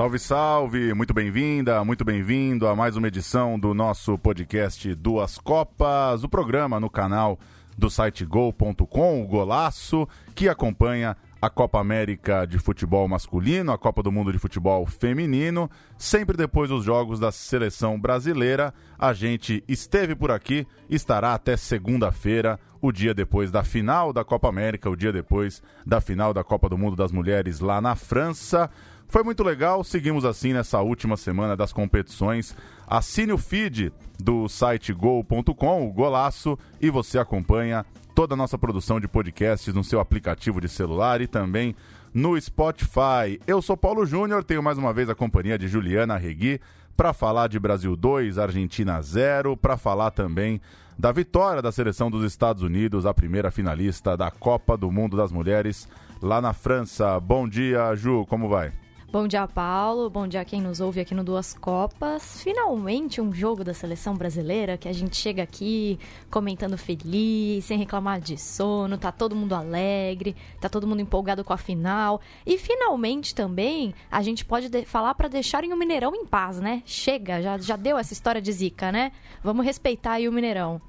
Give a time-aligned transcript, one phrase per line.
[0.00, 0.94] Salve, salve!
[0.94, 6.80] Muito bem-vinda, muito bem-vindo a mais uma edição do nosso podcast Duas Copas, o programa
[6.80, 7.38] no canal
[7.76, 14.02] do site gol.com, o Golaço, que acompanha a Copa América de futebol masculino, a Copa
[14.02, 15.70] do Mundo de futebol feminino.
[15.98, 22.58] Sempre depois dos jogos da seleção brasileira, a gente esteve por aqui, estará até segunda-feira,
[22.80, 26.70] o dia depois da final da Copa América, o dia depois da final da Copa
[26.70, 28.70] do Mundo das Mulheres lá na França.
[29.10, 32.56] Foi muito legal, seguimos assim nessa última semana das competições.
[32.86, 39.00] Assine o feed do site gol.com, o Golaço, e você acompanha toda a nossa produção
[39.00, 41.74] de podcasts no seu aplicativo de celular e também
[42.14, 43.40] no Spotify.
[43.48, 46.60] Eu sou Paulo Júnior, tenho mais uma vez a companhia de Juliana Regui
[46.96, 50.60] para falar de Brasil 2, Argentina 0, para falar também
[50.96, 55.32] da vitória da seleção dos Estados Unidos, a primeira finalista da Copa do Mundo das
[55.32, 55.88] Mulheres
[56.22, 57.18] lá na França.
[57.18, 58.72] Bom dia, Ju, como vai?
[59.12, 60.08] Bom dia, Paulo.
[60.08, 62.40] Bom dia a quem nos ouve aqui no Duas Copas.
[62.44, 65.98] Finalmente um jogo da seleção brasileira que a gente chega aqui
[66.30, 71.52] comentando feliz, sem reclamar de sono, tá todo mundo alegre, tá todo mundo empolgado com
[71.52, 72.20] a final.
[72.46, 76.80] E finalmente também a gente pode falar para deixarem o Mineirão em paz, né?
[76.86, 79.10] Chega, já, já deu essa história de zica, né?
[79.42, 80.80] Vamos respeitar aí o Mineirão.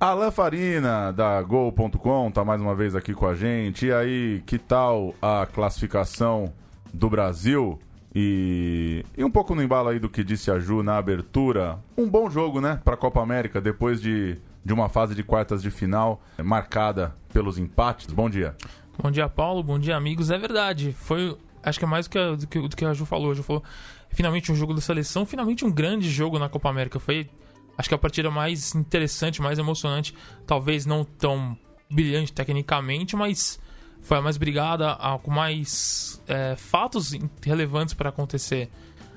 [0.00, 3.86] Alan Farina, da Gol.com, tá mais uma vez aqui com a gente.
[3.86, 6.52] E aí, que tal a classificação
[6.92, 7.78] do Brasil.
[8.14, 12.08] E, e um pouco no embalo aí do que disse a Ju na abertura, um
[12.08, 15.70] bom jogo, né, para a Copa América, depois de, de uma fase de quartas de
[15.70, 18.06] final marcada pelos empates.
[18.12, 18.56] Bom dia.
[19.00, 19.62] Bom dia, Paulo.
[19.62, 20.30] Bom dia, amigos.
[20.30, 20.92] É verdade.
[20.92, 23.30] Foi, acho que é mais do que, do que, do que a Ju falou.
[23.30, 23.62] A Ju falou,
[24.10, 26.98] finalmente um jogo da seleção, finalmente um grande jogo na Copa América.
[26.98, 27.28] Foi,
[27.76, 30.14] acho que a partida mais interessante, mais emocionante.
[30.46, 31.56] Talvez não tão
[31.90, 33.60] brilhante tecnicamente, mas
[34.02, 38.70] foi a mais brigada, a, com mais é, fatos relevantes para acontecer.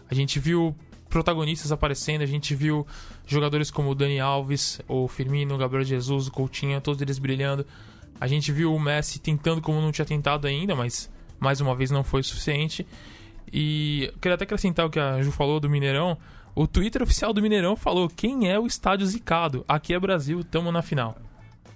[0.09, 0.75] A gente viu
[1.09, 2.85] protagonistas aparecendo, a gente viu
[3.27, 7.65] jogadores como o Dani Alves, o Firmino, o Gabriel Jesus, o Coutinho, todos eles brilhando.
[8.19, 11.09] A gente viu o Messi tentando como não tinha tentado ainda, mas
[11.39, 12.85] mais uma vez não foi suficiente.
[13.51, 16.17] E eu queria até acrescentar o que a Ju falou do Mineirão.
[16.53, 19.65] O Twitter oficial do Mineirão falou: quem é o estádio zicado?
[19.67, 21.17] Aqui é Brasil, tamo na final.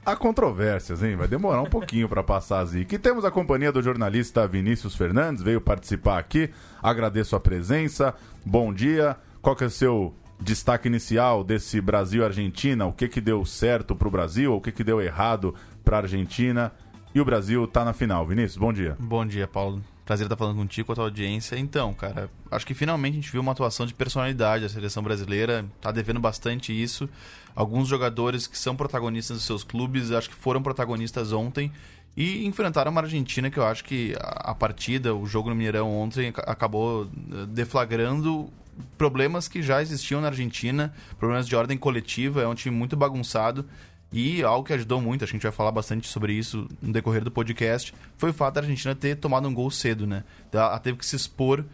[0.06, 1.16] Há controvérsias, hein?
[1.16, 3.00] Vai demorar um pouquinho para passar a zica.
[3.00, 6.52] Temos a companhia do jornalista Vinícius Fernandes, veio participar aqui.
[6.82, 8.14] Agradeço a presença.
[8.46, 9.18] Bom dia.
[9.42, 12.86] Qual que é o seu destaque inicial desse Brasil-Argentina?
[12.86, 14.54] O que que deu certo para o Brasil?
[14.54, 16.72] O que que deu errado para a Argentina?
[17.16, 18.28] E o Brasil está na final.
[18.28, 18.96] Vinícius, bom dia.
[19.00, 19.82] Bom dia, Paulo.
[20.06, 21.58] Prazer estar falando contigo, com a tua audiência.
[21.58, 25.66] Então, cara, acho que finalmente a gente viu uma atuação de personalidade da seleção brasileira.
[25.82, 27.10] Tá devendo bastante isso.
[27.56, 31.72] Alguns jogadores que são protagonistas dos seus clubes, acho que foram protagonistas ontem
[32.16, 36.32] e enfrentaram uma Argentina que eu acho que a partida, o jogo no Mineirão ontem
[36.38, 38.50] acabou eh, deflagrando
[38.98, 43.66] problemas que já existiam na Argentina, problemas de ordem coletiva, é um time muito bagunçado
[44.12, 46.94] e algo que ajudou muito, acho que a gente vai falar bastante sobre isso no
[46.94, 50.24] decorrer do podcast, foi o fato da Argentina ter tomado um gol cedo, né?
[50.52, 51.66] Ela teve que se expor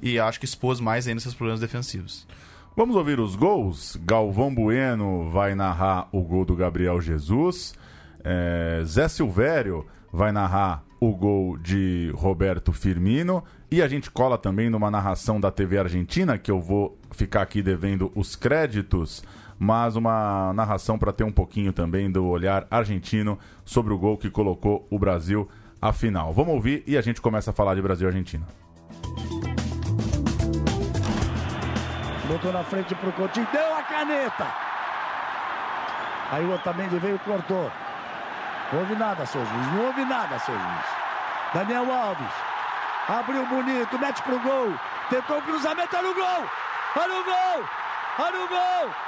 [0.00, 2.26] e acho que expôs mais ainda seus problemas defensivos.
[2.76, 3.98] Vamos ouvir os gols.
[4.04, 7.74] Galvão Bueno vai narrar o gol do Gabriel Jesus.
[8.22, 13.42] É, Zé Silvério vai narrar o gol de Roberto Firmino.
[13.70, 17.62] E a gente cola também numa narração da TV Argentina, que eu vou ficar aqui
[17.62, 19.24] devendo os créditos,
[19.58, 24.30] mas uma narração para ter um pouquinho também do olhar argentino sobre o gol que
[24.30, 25.48] colocou o Brasil
[25.80, 26.32] à final.
[26.32, 28.46] Vamos ouvir e a gente começa a falar de Brasil e Argentina.
[32.28, 34.46] Botou na frente pro Coutinho, deu a caneta.
[36.30, 37.70] Aí o Otamendi veio e cortou.
[38.70, 39.72] Não houve nada, seu juiz.
[39.72, 40.86] Não houve nada, seu juiz.
[41.54, 42.32] Daniel Alves.
[43.08, 44.74] Abriu bonito, mete pro gol.
[45.08, 46.50] Tentou o cruzamento, olha o gol!
[46.96, 47.68] Olha o gol!
[48.18, 49.07] Olha o gol!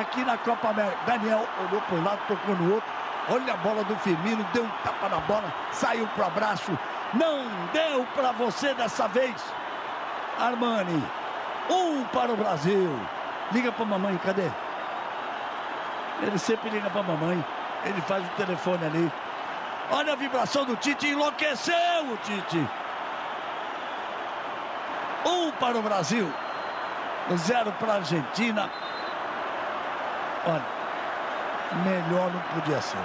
[0.00, 2.90] Aqui na Copa América, Daniel olhou para um lado, tocou no outro.
[3.28, 6.78] Olha a bola do Firmino, deu um tapa na bola, saiu para o abraço.
[7.12, 9.34] Não deu para você dessa vez.
[10.38, 11.04] Armani,
[11.68, 12.98] um para o Brasil.
[13.52, 14.50] Liga para a mamãe, cadê?
[16.22, 17.44] Ele sempre liga para a mamãe.
[17.84, 19.12] Ele faz o telefone ali.
[19.90, 22.66] Olha a vibração do Tite, enlouqueceu o Tite.
[25.26, 26.32] Um para o Brasil,
[27.36, 28.70] zero para a Argentina.
[30.46, 30.64] Olha,
[31.84, 32.98] melhor não podia ser.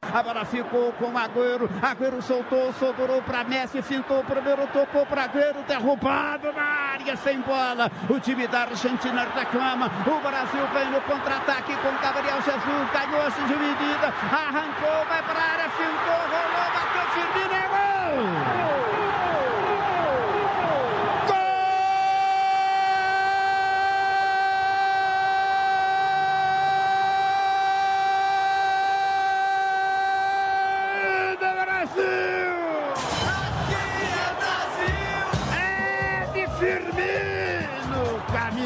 [0.00, 1.68] A bola ficou com o Agüero.
[1.82, 6.62] Agüero soltou, sobrou para Messi, fintou primeiro, tocou para Agüero, derrubado na
[6.92, 7.90] área, sem bola.
[8.08, 9.90] O time da Argentina reclama.
[10.06, 12.90] O Brasil vem no contra-ataque com Gabriel Jesus.
[12.92, 18.77] Ganhou de medida, arrancou, vai para a área, fintou, rolou, bateu Firmino, gol!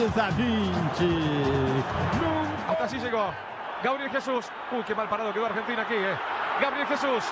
[0.02, 1.84] Camisa 20.
[2.68, 3.32] Hasta así llegó.
[3.82, 4.50] Gabriel Jesús.
[4.72, 6.18] Uy, qué mal parado quedó Argentina aquí, eh.
[6.60, 7.24] Gabriel Jesús.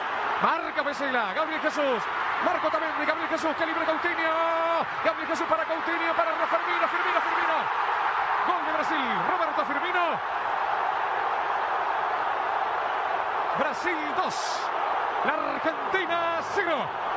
[0.42, 1.32] Marca Pesela.
[1.34, 2.02] Gabriel Jesús.
[2.44, 3.50] Marco también de Gabriel Jesús.
[3.56, 4.30] Que libre Coutinho.
[5.04, 6.14] Gabriel Jesús para Coutinho.
[6.14, 6.88] Para Firmino.
[6.88, 7.20] Firmino.
[7.20, 7.56] Firmino.
[8.46, 9.10] Gol de Brasil.
[9.30, 10.20] Roberto Firmino.
[13.58, 14.60] Brasil 2.
[15.26, 17.09] La Argentina 0.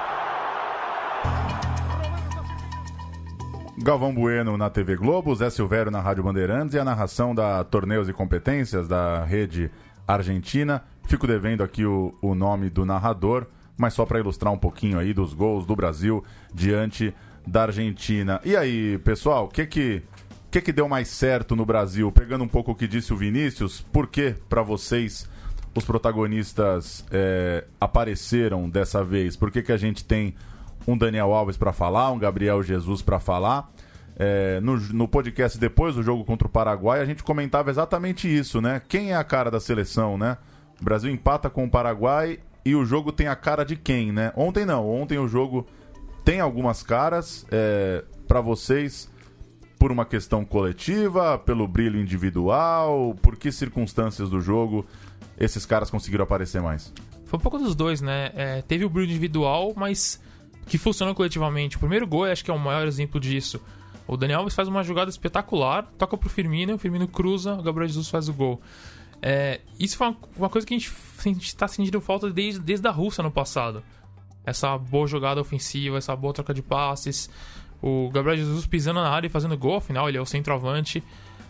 [3.84, 8.08] Galvão Bueno na TV Globo, Zé Silvério na Rádio Bandeirantes e a narração da Torneios
[8.08, 9.70] e Competências da rede
[10.08, 10.86] argentina.
[11.04, 13.46] Fico devendo aqui o, o nome do narrador,
[13.76, 17.14] mas só para ilustrar um pouquinho aí dos gols do Brasil diante
[17.46, 18.40] da Argentina.
[18.46, 20.02] E aí, pessoal, o que que,
[20.50, 22.10] que que deu mais certo no Brasil?
[22.10, 25.30] Pegando um pouco o que disse o Vinícius, por que para vocês
[25.76, 29.36] os protagonistas é, apareceram dessa vez?
[29.36, 30.34] Por que, que a gente tem
[30.88, 33.72] um Daniel Alves para falar, um Gabriel Jesus para falar.
[34.16, 38.62] É, no, no podcast depois do jogo contra o Paraguai, a gente comentava exatamente isso,
[38.62, 38.82] né?
[38.88, 40.38] Quem é a cara da seleção, né?
[40.80, 44.32] O Brasil empata com o Paraguai e o jogo tem a cara de quem, né?
[44.36, 45.66] Ontem não, ontem o jogo
[46.24, 49.12] tem algumas caras é, para vocês
[49.80, 54.86] por uma questão coletiva, pelo brilho individual, por que circunstâncias do jogo
[55.38, 56.94] esses caras conseguiram aparecer mais?
[57.26, 58.32] Foi um pouco dos dois, né?
[58.36, 60.22] É, teve o brilho individual, mas
[60.65, 61.77] que funcionam coletivamente.
[61.77, 63.62] O primeiro gol, acho que é o maior exemplo disso.
[64.07, 67.88] O Daniel Alves faz uma jogada espetacular, toca pro Firmino, o Firmino cruza, o Gabriel
[67.88, 68.62] Jesus faz o gol.
[69.21, 70.92] É, isso foi uma, uma, coisa que a gente
[71.42, 73.81] está sentindo falta desde, desde a Rússia no passado.
[74.45, 77.30] Essa boa jogada ofensiva, essa boa troca de passes.
[77.81, 81.01] O Gabriel Jesus pisando na área e fazendo gol, afinal ele é o centroavante.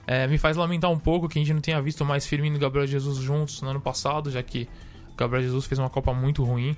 [0.06, 2.60] É, me faz lamentar um pouco que a gente não tenha visto mais Firmino e
[2.60, 4.68] Gabriel Jesus juntos no ano passado, já que
[5.14, 6.76] o Gabriel Jesus fez uma Copa muito ruim.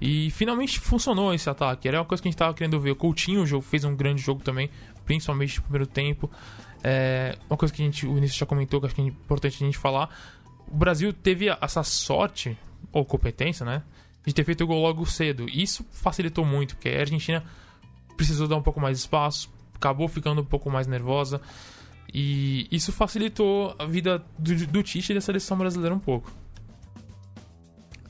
[0.00, 1.88] E finalmente funcionou esse ataque.
[1.88, 2.90] Era uma coisa que a gente estava querendo ver.
[2.90, 4.70] O Coutinho fez um grande jogo também,
[5.04, 6.30] principalmente no primeiro tempo.
[6.82, 9.62] É, uma coisa que a gente, o Início já comentou, que acho que é importante
[9.62, 10.10] a gente falar.
[10.70, 12.56] O Brasil teve essa sorte,
[12.92, 13.82] ou competência, né?
[14.26, 15.46] De ter feito o gol logo cedo.
[15.48, 17.44] Isso facilitou muito, porque a Argentina
[18.16, 21.40] precisou dar um pouco mais de espaço, acabou ficando um pouco mais nervosa.
[22.12, 26.30] E isso facilitou a vida do, do Tite e da seleção brasileira um pouco.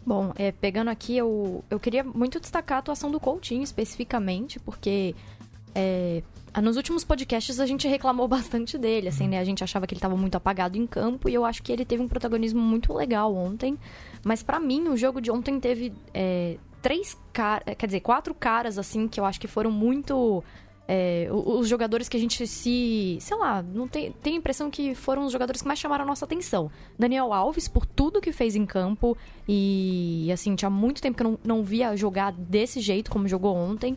[0.06, 5.14] Bom, é, pegando aqui, eu, eu queria muito destacar a atuação do Coutinho especificamente, porque
[5.74, 6.22] é,
[6.62, 9.38] nos últimos podcasts a gente reclamou bastante dele, assim, né?
[9.38, 11.84] A gente achava que ele estava muito apagado em campo e eu acho que ele
[11.84, 13.78] teve um protagonismo muito legal ontem.
[14.22, 18.78] Mas para mim, o jogo de ontem teve é, três caras, quer dizer, quatro caras,
[18.78, 20.44] assim, que eu acho que foram muito
[20.86, 23.16] é, os jogadores que a gente se.
[23.20, 26.06] Sei lá, não tem, tem a impressão que foram os jogadores que mais chamaram a
[26.06, 26.70] nossa atenção.
[26.98, 29.16] Daniel Alves, por tudo que fez em campo,
[29.48, 33.56] e assim, tinha muito tempo que eu não, não via jogar desse jeito como jogou
[33.56, 33.96] ontem.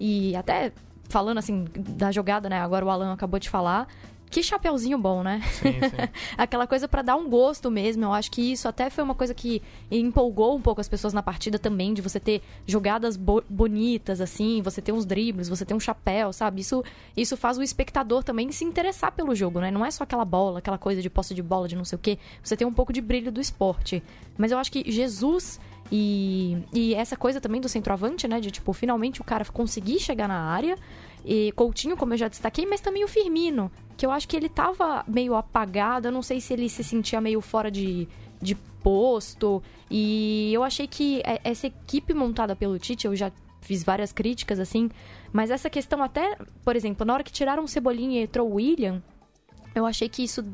[0.00, 0.72] E até
[1.08, 2.60] falando assim da jogada, né?
[2.60, 3.86] Agora o Alan acabou de falar.
[4.30, 5.40] Que chapeuzinho bom, né?
[5.52, 6.08] Sim, sim.
[6.36, 8.04] Aquela coisa para dar um gosto mesmo.
[8.04, 11.22] Eu acho que isso até foi uma coisa que empolgou um pouco as pessoas na
[11.22, 15.74] partida também, de você ter jogadas bo bonitas, assim, você ter uns dribles, você ter
[15.74, 16.60] um chapéu, sabe?
[16.60, 16.82] Isso,
[17.16, 19.70] isso faz o espectador também se interessar pelo jogo, né?
[19.70, 22.00] Não é só aquela bola, aquela coisa de posse de bola, de não sei o
[22.00, 22.18] quê.
[22.42, 24.02] Você tem um pouco de brilho do esporte.
[24.36, 25.60] Mas eu acho que Jesus
[25.92, 28.40] e, e essa coisa também do centroavante, né?
[28.40, 30.76] De, tipo, finalmente o cara conseguir chegar na área
[31.24, 34.48] e Coutinho, como eu já destaquei, mas também o Firmino, que eu acho que ele
[34.48, 38.06] tava meio apagado, eu não sei se ele se sentia meio fora de,
[38.42, 39.62] de posto.
[39.90, 44.90] E eu achei que essa equipe montada pelo Tite, eu já fiz várias críticas assim,
[45.32, 48.54] mas essa questão até, por exemplo, na hora que tiraram o Cebolinha e entrou o
[48.56, 49.02] William,
[49.74, 50.44] eu achei que isso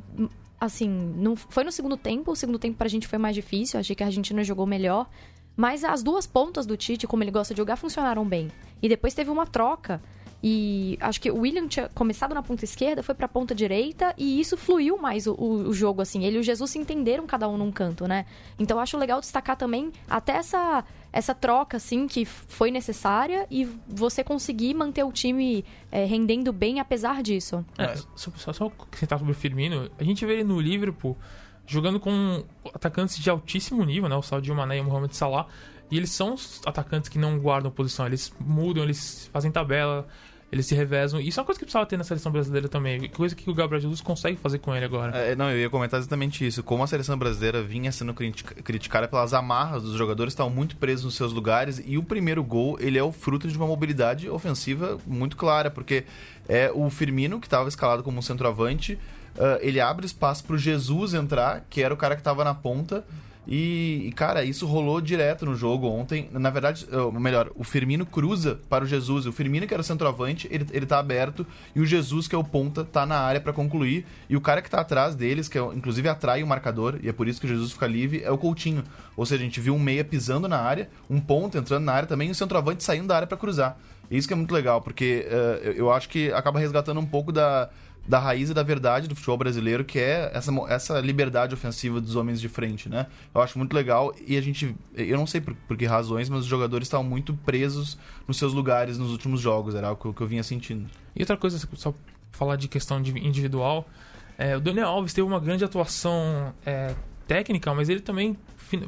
[0.61, 3.81] assim, não foi no segundo tempo, o segundo tempo pra gente foi mais difícil, eu
[3.81, 5.09] achei que a Argentina jogou melhor,
[5.57, 8.49] mas as duas pontas do Tite, como ele gosta de jogar, funcionaram bem.
[8.81, 10.01] E depois teve uma troca
[10.43, 14.41] E acho que o William tinha começado na ponta esquerda, foi pra ponta direita e
[14.41, 16.25] isso fluiu mais o, o, jogo, assim.
[16.25, 18.25] Ele e o Jesus se entenderam cada um num canto, né?
[18.59, 20.83] Então acho legal destacar também até essa,
[21.13, 26.81] essa troca, assim, que foi necessária e você conseguir manter o time é, rendendo bem
[26.81, 27.65] apesar disso.
[27.77, 31.19] É, só, só, acrescentar sobre o Firmino, a gente vê ele no Liverpool
[31.67, 32.43] jogando com
[32.75, 34.17] atacantes de altíssimo nível, né?
[34.17, 35.47] O Sadio Mané e o Mohamed Salah.
[35.91, 40.07] E eles são os atacantes que não guardam posição, eles mudam, eles fazem tabela,
[40.53, 41.21] eles se revezam.
[41.21, 43.09] Isso é uma coisa que precisava ter na seleção brasileira também.
[43.11, 45.17] Coisa que o Gabriel Jesus consegue fazer com ele agora.
[45.17, 46.63] É, não, eu ia comentar exatamente isso.
[46.63, 51.15] Como a seleção brasileira vinha sendo criticada pelas amarras dos jogadores, estavam muito presos nos
[51.15, 51.81] seus lugares.
[51.87, 56.05] E o primeiro gol, ele é o fruto de uma mobilidade ofensiva muito clara, porque
[56.49, 58.95] é o Firmino, que estava escalado como centroavante,
[59.37, 62.55] uh, ele abre espaço para o Jesus entrar, que era o cara que estava na
[62.55, 63.05] ponta.
[63.47, 66.29] E, e, cara, isso rolou direto no jogo ontem.
[66.33, 69.27] Na verdade, ou melhor, o Firmino cruza para o Jesus.
[69.27, 71.47] O Firmino, que era o centroavante, ele, ele tá aberto.
[71.75, 74.07] E o Jesus, que é o ponta, tá na área para concluir.
[74.29, 77.13] E o cara que tá atrás deles, que é, inclusive atrai o marcador, e é
[77.13, 78.85] por isso que o Jesus fica livre, é o Coutinho.
[79.17, 82.09] Ou seja, a gente viu um meia pisando na área, um ponta entrando na área
[82.09, 83.77] também, e o centroavante saindo da área para cruzar.
[84.11, 87.71] Isso que é muito legal, porque uh, eu acho que acaba resgatando um pouco da
[88.11, 92.17] da raiz e da verdade do futebol brasileiro, que é essa, essa liberdade ofensiva dos
[92.17, 93.07] homens de frente, né?
[93.33, 96.41] Eu acho muito legal e a gente, eu não sei por, por que razões, mas
[96.41, 100.27] os jogadores estavam muito presos nos seus lugares nos últimos jogos, era algo que eu,
[100.27, 100.91] vinha sentindo.
[101.15, 101.95] E outra coisa, só
[102.33, 103.89] falar de questão individual,
[104.37, 106.97] é, o Daniel Alves teve uma grande atuação é,
[107.29, 108.37] técnica, mas ele também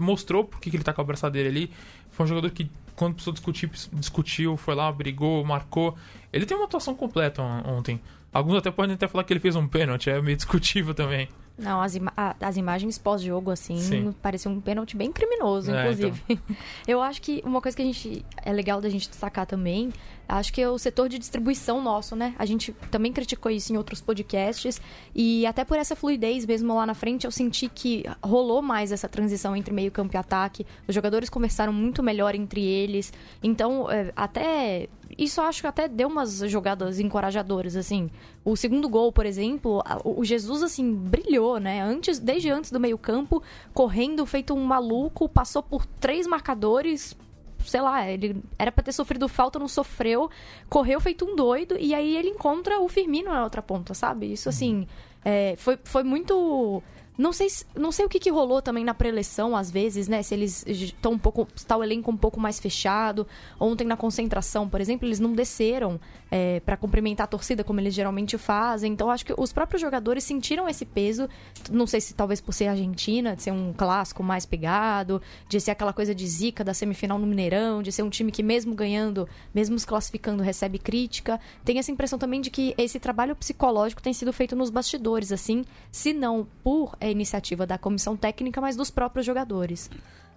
[0.01, 1.71] mostrou porque que ele tá com a abraçadeira ali.
[2.11, 5.97] Foi um jogador que, quando precisou discutir, discutiu, foi lá, brigou, marcou.
[6.33, 8.01] Ele tem uma atuação completa ontem.
[8.33, 11.29] Alguns até podem até falar que ele fez um pênalti, é meio discutível também.
[11.59, 14.15] Não, as, ima as imagens pós-jogo, assim, Sim.
[14.23, 16.23] parecia um pênalti bem criminoso, é, inclusive.
[16.29, 16.57] Então.
[16.89, 19.93] Eu acho que uma coisa que a gente é legal da gente destacar também,
[20.29, 22.35] acho que é o setor de distribuição nosso, né?
[22.39, 24.81] A gente também criticou isso em outros podcasts
[25.15, 29.09] e até por essa fluidez mesmo lá na frente, eu senti que rolou mais essa
[29.09, 30.67] transição entre meio-campo e ataque.
[30.89, 33.13] Os jogadores conversaram muito melhor entre eles.
[33.43, 34.89] Então, é, até
[35.25, 38.11] isso acho que até deu umas jogadas encorajadoras, assim.
[38.45, 41.81] O segundo gol, por exemplo, o Jesus, assim, brilhou, né?
[41.83, 47.17] Antes, desde antes do meio-campo, correndo, feito um maluco, passou por três marcadores.
[47.65, 50.29] Sei lá, ele era para ter sofrido falta, não sofreu,
[50.69, 54.33] correu feito um doido, e aí ele encontra o Firmino na outra ponta, sabe?
[54.33, 54.87] Isso, assim,
[55.25, 56.83] é, foi, foi muito
[57.17, 60.23] não sei, não sei o que, que rolou também na preleção, às vezes, né?
[60.23, 61.47] Se eles estão um pouco.
[61.55, 63.27] Está o elenco um pouco mais fechado.
[63.61, 66.01] Ontem na concentração, por exemplo, eles não desceram
[66.31, 68.93] é, para cumprimentar a torcida como eles geralmente fazem.
[68.93, 71.29] Então acho que os próprios jogadores sentiram esse peso.
[71.71, 75.73] Não sei se talvez por ser Argentina, de ser um clássico mais pegado, de ser
[75.73, 79.29] aquela coisa de zica da semifinal no Mineirão, de ser um time que mesmo ganhando,
[79.55, 81.39] mesmo se classificando, recebe crítica.
[81.63, 85.63] Tem essa impressão também de que esse trabalho psicológico tem sido feito nos bastidores, assim,
[85.91, 89.91] se não por é iniciativa da comissão técnica, mas dos próprios jogadores.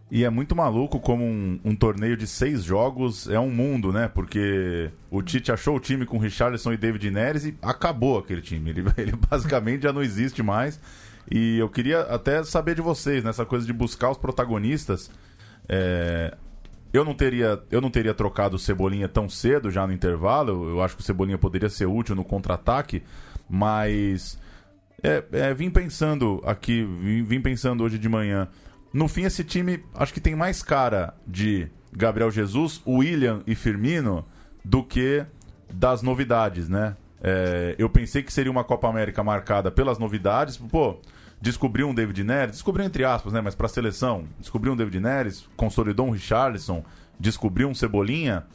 [0.09, 4.07] E é muito maluco como um, um, torneio de seis jogos é um mundo, né?
[4.07, 8.69] Porque o Tite achou o time com Richarlison e David Neres e acabou aquele time.
[8.69, 10.79] Ele, ele basicamente já não existe mais.
[11.29, 15.09] E eu queria até saber de vocês, nessa coisa de buscar os protagonistas.
[15.67, 16.37] É,
[16.93, 20.69] eu não teria eu não teria trocado o Cebolinha tão cedo já no intervalo.
[20.69, 23.01] Eu acho que o Cebolinha poderia ser útil no contra-ataque,
[23.49, 24.37] mas
[25.03, 28.47] é, é, vim pensando aqui, vim, vim pensando hoje de manhã.
[28.93, 34.25] No fim, esse time acho que tem mais cara de Gabriel Jesus, William e Firmino
[34.63, 35.25] do que
[35.71, 36.95] das novidades, né?
[37.21, 40.57] É, eu pensei que seria uma Copa América marcada pelas novidades.
[40.57, 40.99] Pô,
[41.41, 43.41] descobriu um David Neres, descobriu entre aspas, né?
[43.41, 46.83] Mas para a seleção, descobriu um David Neres, consolidou um Richarlison,
[47.19, 48.45] descobriu um Cebolinha.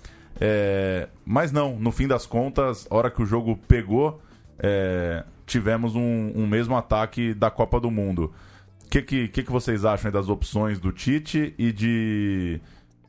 [0.40, 4.22] É, mas não, no fim das contas, a hora que o jogo pegou,
[4.58, 8.32] é, tivemos um, um, mesmo ataque da Copa do Mundo.
[8.86, 12.60] O que, que, que, vocês acham das opções do Tite e de.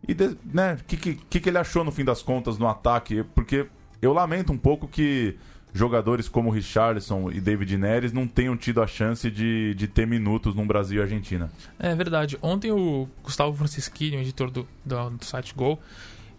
[0.08, 3.24] E de, né, que, que, que ele achou no fim das contas no ataque?
[3.36, 3.68] Porque
[4.02, 5.38] eu lamento um pouco que
[5.74, 10.56] jogadores como Richarlison e David Neres não tenham tido a chance de, de ter minutos
[10.56, 11.52] no Brasil e Argentina.
[11.80, 12.38] É verdade.
[12.42, 15.80] Ontem o Gustavo Francisquini, o editor do, do, do site Gol,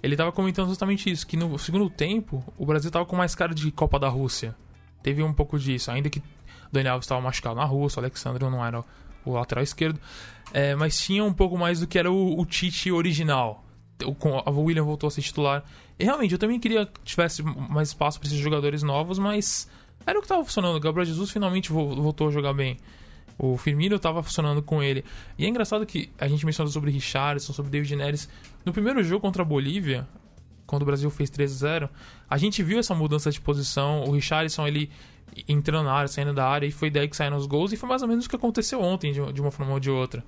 [0.02, 3.54] ele estava comentando justamente isso, que no segundo tempo o Brasil estava com mais cara
[3.54, 4.54] de Copa da Rússia
[5.02, 5.90] teve um pouco disso.
[5.90, 6.22] Ainda que
[6.70, 8.84] Daniel estava machucado na Rússia, o Alexandre não era
[9.24, 10.00] o lateral esquerdo.
[10.52, 13.64] É, mas tinha um pouco mais do que era o, o Tite original.
[14.04, 15.64] O, o William voltou a ser titular.
[15.98, 19.68] E realmente, eu também queria que tivesse mais espaço para esses jogadores novos, mas
[20.06, 20.76] era o que estava funcionando.
[20.76, 22.78] O Gabriel Jesus finalmente voltou a jogar bem.
[23.38, 25.04] O Firmino estava funcionando com ele.
[25.38, 28.28] E é engraçado que a gente mencionou sobre Richardson, sobre David Neres.
[28.64, 30.06] No primeiro jogo contra a Bolívia,
[30.72, 31.90] quando o Brasil fez 3 a 0
[32.30, 34.04] a gente viu essa mudança de posição.
[34.04, 34.90] O Richarlison, ele
[35.46, 37.86] entrando na área, saindo da área, e foi daí que saíram os gols, e foi
[37.86, 40.24] mais ou menos o que aconteceu ontem, de, uma forma ou de outra.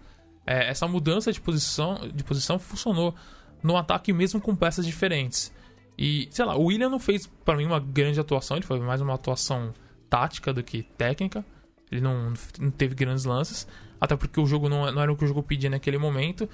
[0.46, 3.14] É, essa mudança de posição, de posição funcionou
[3.62, 5.50] no ataque mesmo com peças diferentes.
[5.96, 9.00] E, sei lá, o William não fez, para mim, uma grande atuação, ele foi mais
[9.00, 9.72] uma atuação
[10.10, 11.42] tática do que técnica.
[11.90, 13.66] Ele não, não teve grandes lances,
[13.98, 16.46] até porque o jogo não, não era o que o jogo pedia naquele momento.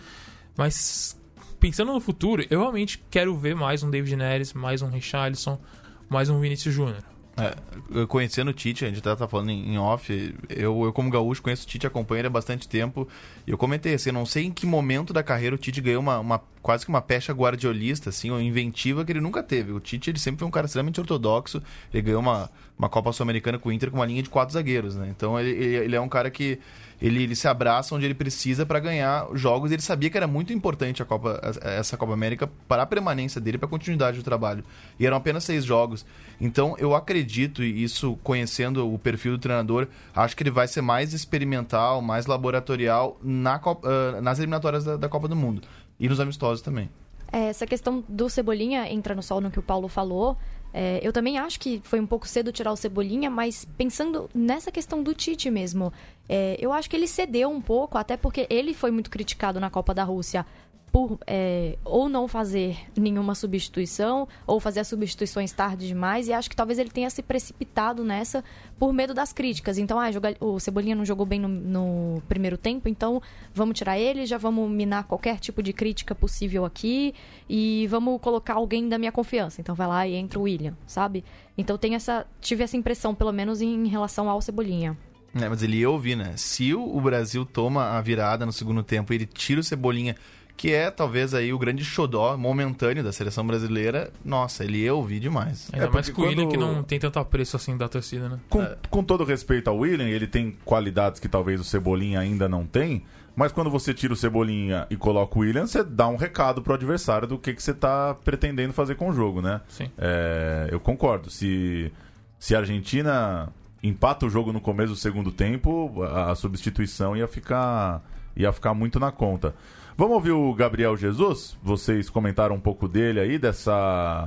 [0.56, 1.19] Mas
[1.60, 5.60] pensando no futuro, eu realmente quero ver mais um David Neres, mais um Richarlison,
[6.08, 7.04] mais um Vinicius Júnior.
[7.36, 11.42] É, conhecendo o Tite, a gente até tá falando em, off, eu, eu como gaúcho
[11.42, 13.06] conheço o Tite, acompanho ele há bastante tempo,
[13.46, 16.18] e eu comentei assim, não sei em que momento da carreira o Tite ganhou uma,
[16.18, 19.72] uma quase que uma pecha guardiolista, assim, uma inventiva que ele nunca teve.
[19.72, 21.62] O Tite, ele sempre foi um cara extremamente ortodoxo,
[21.92, 24.96] ele ganhou uma, uma Copa Sul-Americana com o Inter com uma linha de quatro zagueiros,
[24.96, 25.08] né?
[25.10, 26.58] Então ele, ele, ele é um cara que
[27.00, 29.72] ele, ele se abraça onde ele precisa para ganhar jogos.
[29.72, 33.56] Ele sabia que era muito importante a Copa, essa Copa América para a permanência dele,
[33.56, 34.62] para a continuidade do trabalho.
[34.98, 36.04] E eram apenas seis jogos.
[36.40, 40.82] Então eu acredito, e isso conhecendo o perfil do treinador, acho que ele vai ser
[40.82, 45.62] mais experimental, mais laboratorial na uh, nas eliminatórias da, da Copa do Mundo.
[46.00, 46.88] E nos amistosos também.
[47.32, 50.36] É, essa questão do Cebolinha entra no sol no que o Paulo falou.
[50.72, 54.70] É, eu também acho que foi um pouco cedo tirar o Cebolinha, mas pensando nessa
[54.70, 55.92] questão do Tite mesmo,
[56.28, 59.68] é, eu acho que ele cedeu um pouco, até porque ele foi muito criticado na
[59.68, 60.46] Copa da Rússia
[60.92, 66.50] por é, ou não fazer nenhuma substituição, ou fazer as substituições tarde demais, e acho
[66.50, 68.42] que talvez ele tenha se precipitado nessa
[68.78, 69.78] por medo das críticas.
[69.78, 73.22] Então, ah, joga, o Cebolinha não jogou bem no, no, primeiro tempo, então
[73.54, 77.14] vamos tirar ele, já vamos minar qualquer tipo de crítica possível aqui,
[77.48, 79.60] e vamos colocar alguém da minha confiança.
[79.60, 81.24] Então vai lá e entra o William, sabe?
[81.56, 84.96] Então tem essa, tive essa impressão, pelo menos em relação ao Cebolinha.
[85.34, 86.32] É, mas ele ia ouvir, né?
[86.36, 90.16] Se o Brasil toma a virada no segundo tempo e ele tira o Cebolinha
[90.60, 94.12] que é talvez aí o grande xodó momentâneo da seleção brasileira.
[94.22, 95.70] Nossa, ele ia ouvir demais.
[95.72, 98.38] Ainda é mais com o William que não tem tanto apreço assim da torcida, né?
[98.50, 98.76] Com, é.
[98.90, 103.06] com todo respeito ao William, ele tem qualidades que talvez o Cebolinha ainda não tem.
[103.34, 106.74] Mas quando você tira o Cebolinha e coloca o William, você dá um recado pro
[106.74, 109.62] adversário do que, que você tá pretendendo fazer com o jogo, né?
[109.66, 109.90] Sim.
[109.96, 111.30] É, eu concordo.
[111.30, 111.90] Se,
[112.38, 113.48] se a Argentina
[113.82, 118.02] empata o jogo no começo do segundo tempo, a, a substituição ia ficar,
[118.36, 119.54] ia ficar muito na conta.
[120.00, 121.58] Vamos ouvir o Gabriel Jesus?
[121.62, 124.26] Vocês comentaram um pouco dele aí, dessa.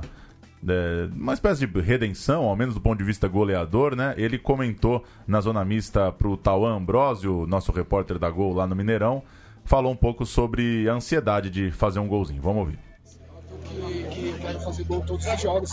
[0.68, 4.14] É, uma espécie de redenção, ao menos do ponto de vista goleador, né?
[4.16, 8.76] Ele comentou na zona mista para o Tauan Ambrosio, nosso repórter da Gol lá no
[8.76, 9.24] Mineirão,
[9.64, 12.40] falou um pouco sobre a ansiedade de fazer um golzinho.
[12.40, 12.93] Vamos ouvir
[14.40, 15.70] quero fazer gol todos os jogos.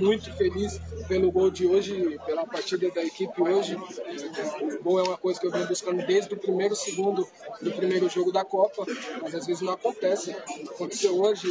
[0.00, 3.76] Muito feliz pelo gol de hoje, pela partida da equipe hoje.
[3.76, 7.26] O gol é uma coisa que eu venho buscando desde o primeiro segundo
[7.60, 8.84] do primeiro jogo da Copa,
[9.22, 10.34] mas às vezes não acontece.
[10.70, 11.48] Aconteceu hoje,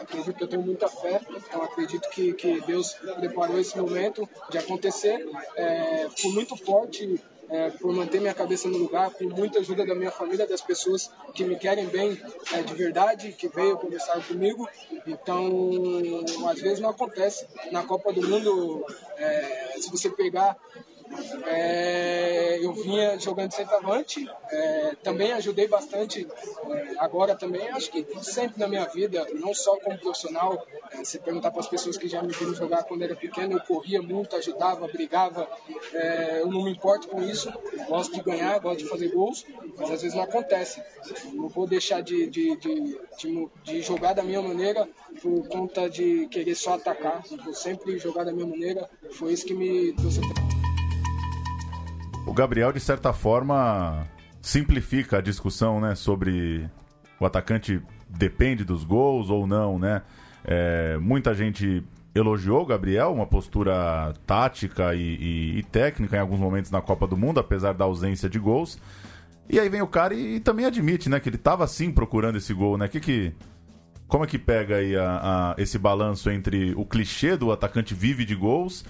[0.00, 4.58] acredito que eu tenho muita fé, então acredito que, que Deus preparou esse momento de
[4.58, 5.28] acontecer.
[5.56, 9.94] É, fui muito forte é, por manter minha cabeça no lugar, com muita ajuda da
[9.94, 12.18] minha família, das pessoas que me querem bem
[12.52, 14.68] é, de verdade, que veio conversar comigo.
[15.06, 17.46] Então, às vezes não acontece.
[17.72, 18.84] Na Copa do Mundo,
[19.16, 20.56] é, se você pegar
[21.46, 26.26] é, eu vinha jogando centroavante, é, também ajudei bastante,
[26.68, 31.18] é, agora também, acho que sempre na minha vida, não só como profissional, é, se
[31.18, 34.36] perguntar para as pessoas que já me viram jogar quando era pequeno, eu corria muito,
[34.36, 35.48] ajudava, brigava,
[35.92, 37.52] é, eu não me importo com isso,
[37.88, 39.44] gosto de ganhar, gosto de fazer gols,
[39.76, 40.82] mas às vezes não acontece.
[41.32, 44.88] Não vou deixar de, de, de, de, de jogar da minha maneira
[45.20, 49.54] por conta de querer só atacar, vou sempre jogar da minha maneira, foi isso que
[49.54, 50.20] me trouxe
[52.26, 54.06] o Gabriel, de certa forma,
[54.40, 56.68] simplifica a discussão né, sobre
[57.18, 60.02] o atacante depende dos gols ou não, né?
[60.44, 66.40] É, muita gente elogiou o Gabriel, uma postura tática e, e, e, técnica em alguns
[66.40, 68.78] momentos na Copa do Mundo, apesar da ausência de gols.
[69.48, 72.36] E aí vem o cara e, e também admite, né, que ele estava sim procurando
[72.36, 72.88] esse gol, né?
[72.88, 73.32] Que que
[74.08, 78.24] como é que pega aí a, a, esse balanço entre o clichê do atacante vive
[78.24, 78.84] de gols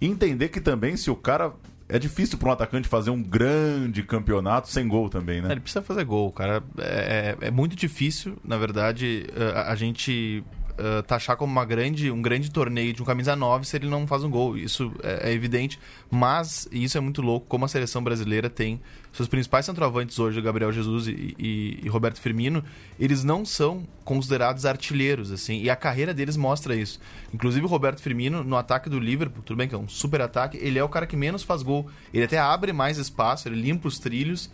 [0.00, 1.52] e entender que também se o cara
[1.90, 5.48] é difícil para um atacante fazer um grande campeonato sem gol também, né?
[5.48, 6.62] É, ele precisa fazer gol, cara.
[6.78, 10.44] É, é, é muito difícil, na verdade, a, a gente
[10.80, 14.06] uh, taxar como uma grande, um grande torneio de um camisa 9 se ele não
[14.06, 14.56] faz um gol.
[14.56, 15.78] Isso é, é evidente,
[16.10, 18.80] mas isso é muito louco, como a seleção brasileira tem
[19.12, 22.64] seus principais centroavantes hoje, Gabriel Jesus e, e, e, Roberto Firmino,
[22.98, 27.00] eles não são considerados artilheiros, assim, e a carreira deles mostra isso.
[27.34, 30.56] Inclusive o Roberto Firmino, no ataque do Liverpool, tudo bem que é um super ataque,
[30.58, 31.88] ele é o cara que menos faz gol.
[32.14, 34.50] Ele até abre mais espaço, ele limpa os trilhos,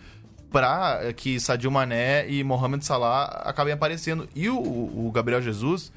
[0.50, 4.28] para que Sadio Mané e Mohamed Salah acabem aparecendo.
[4.34, 5.92] E o, o Gabriel Jesus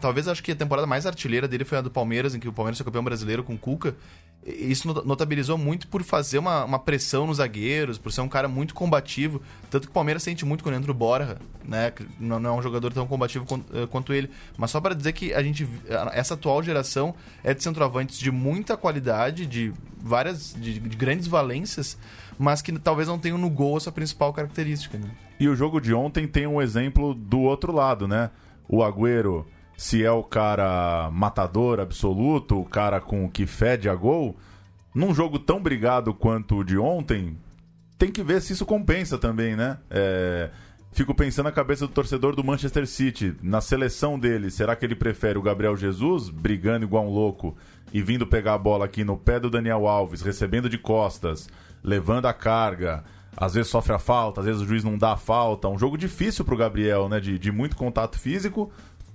[0.00, 2.52] talvez acho que a temporada mais artilheira dele foi a do Palmeiras, em que o
[2.52, 3.94] Palmeiras foi campeão brasileiro com o Cuca.
[4.46, 8.48] Isso not- notabilizou muito por fazer uma, uma pressão nos zagueiros, por ser um cara
[8.48, 9.42] muito combativo.
[9.70, 11.90] Tanto que o Palmeiras sente muito entra o Borja, né?
[11.90, 14.30] que Não, é um jogador tão combativo quan- eh, quanto ele.
[14.56, 15.68] Mas só para dizer que a gente,
[16.12, 21.98] essa atual geração é de centroavantes de muita qualidade, de várias, de, de grandes valências,
[22.38, 24.96] mas que talvez não tenham no gol essa principal característica.
[24.96, 25.10] Né?
[25.38, 28.30] E o jogo de ontem tem um exemplo do outro lado, né?
[28.66, 29.46] O Agüero,
[29.80, 34.36] se é o cara matador absoluto, o cara com que fede a gol,
[34.94, 37.34] num jogo tão brigado quanto o de ontem,
[37.96, 39.78] tem que ver se isso compensa também, né?
[39.88, 40.50] É,
[40.92, 44.94] Fico pensando na cabeça do torcedor do Manchester City, na seleção dele, será que ele
[44.94, 47.56] prefere o Gabriel Jesus brigando igual um louco
[47.90, 51.48] e vindo pegar a bola aqui no pé do Daniel Alves, recebendo de costas,
[51.82, 53.02] levando a carga,
[53.34, 55.96] às vezes sofre a falta, às vezes o juiz não dá a falta, um jogo
[55.96, 58.70] difícil pro Gabriel, né, de, de muito contato físico,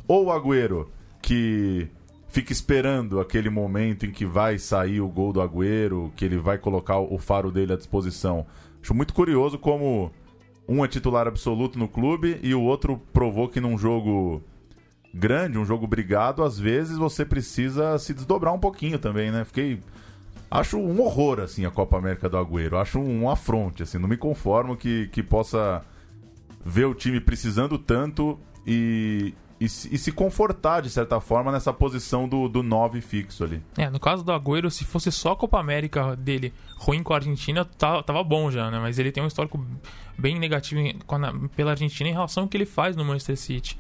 [0.07, 0.91] ou o Agüero,
[1.21, 1.87] que
[2.27, 6.57] fica esperando aquele momento em que vai sair o gol do Agüero, que ele vai
[6.57, 8.45] colocar o faro dele à disposição.
[8.81, 10.11] Acho muito curioso como
[10.67, 14.43] um é titular absoluto no clube e o outro provou que num jogo
[15.13, 19.45] grande, um jogo brigado, às vezes você precisa se desdobrar um pouquinho também, né?
[19.45, 19.79] Fiquei
[20.51, 24.17] acho um horror assim a Copa América do Agüero, acho um afronte assim, não me
[24.17, 25.81] conformo que, que possa
[26.63, 28.37] ver o time precisando tanto
[28.67, 33.43] e, e, se- e se confortar de certa forma nessa posição do, do 9 fixo
[33.43, 33.61] ali.
[33.77, 37.17] É, no caso do Agüero, se fosse só a Copa América dele ruim com a
[37.17, 38.79] Argentina, tá- tava bom já, né?
[38.79, 39.63] Mas ele tem um histórico
[40.17, 43.77] bem negativo em- a- pela Argentina em relação ao que ele faz no Manchester City.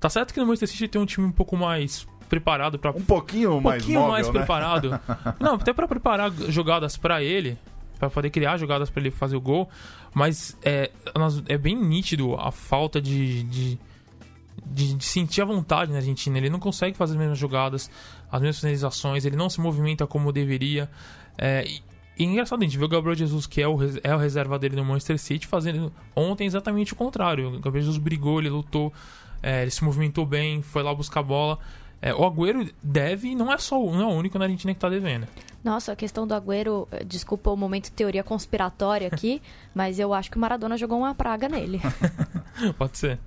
[0.00, 3.02] Tá certo que no Manchester City tem um time um pouco mais preparado para Um
[3.02, 4.32] pouquinho um mais pouquinho móvel, mais né?
[4.32, 5.00] preparado.
[5.38, 7.56] Não, até pra preparar jogadas pra ele,
[7.98, 9.68] pra poder criar jogadas pra ele fazer o gol,
[10.12, 10.90] mas é,
[11.46, 13.78] é bem nítido a falta de, de,
[14.64, 16.38] de- de sentir a vontade na Argentina.
[16.38, 17.90] Ele não consegue fazer as mesmas jogadas,
[18.30, 20.88] as mesmas finalizações, ele não se movimenta como deveria.
[21.38, 21.82] É, e,
[22.18, 24.58] e é engraçado, a gente vê o Gabriel Jesus, que é o, é o reserva
[24.58, 27.48] dele no Manchester City, fazendo ontem exatamente o contrário.
[27.56, 28.92] O Gabriel Jesus brigou, ele lutou,
[29.42, 31.58] é, ele se movimentou bem, foi lá buscar a bola.
[32.00, 34.74] É, o Agüero deve, e não é só o- não é o único na Argentina
[34.74, 35.26] que tá devendo.
[35.62, 39.40] Nossa, a questão do Agüero, eh, desculpa o momento de teoria conspiratória aqui,
[39.72, 41.80] mas eu acho que o Maradona jogou uma praga nele.
[42.76, 43.20] Pode ser.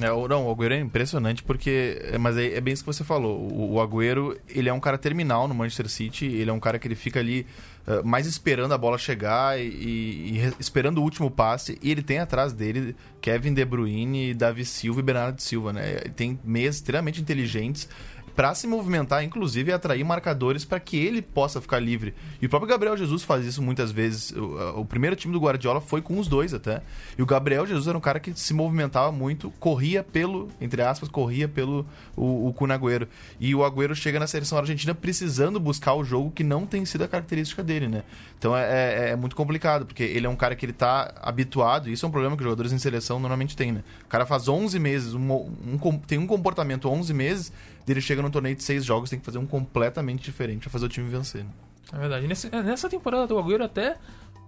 [0.00, 1.98] É, não, o Agüero é impressionante porque.
[2.12, 3.38] é, Mas é, é bem isso que você falou.
[3.50, 6.26] O, o Agüero, ele é um cara terminal no Manchester City.
[6.26, 7.46] Ele é um cara que ele fica ali
[7.86, 11.78] eh, mais esperando a bola chegar e, e- e esperando o último passe.
[11.82, 16.00] E ele tem atrás dele Kevin De Bruyne, Davi Silva e Bernardo Silva, né?
[16.04, 17.88] Ele tem meias extremamente inteligentes
[18.36, 22.14] para se movimentar, inclusive, e atrair marcadores para que ele possa ficar livre.
[22.40, 24.30] E o próprio Gabriel Jesus faz isso muitas vezes.
[24.32, 26.82] O, o primeiro time do Guardiola foi com os dois até.
[27.16, 31.08] E o Gabriel Jesus era um cara que se movimentava muito, corria pelo, entre aspas,
[31.08, 33.08] corria pelo o, o Kun Agüero.
[33.40, 37.04] E o Agüero chega na seleção argentina precisando buscar o jogo que não tem sido
[37.04, 38.02] a característica dele, né?
[38.38, 41.88] Então é, é- é muito complicado, porque ele é um cara que ele tá habituado,
[41.88, 43.82] e isso é um problema que jogadores em seleção normalmente têm, né?
[44.04, 47.52] O cara faz 11 meses, um, um tem um comportamento 11 meses,
[47.92, 50.86] ele chega num torneio de 6 jogos, tem que fazer um completamente diferente pra fazer
[50.86, 51.44] o time vencer.
[51.44, 51.50] né?
[51.92, 52.26] É verdade.
[52.26, 53.96] Nesse- nessa temporada do Agüero até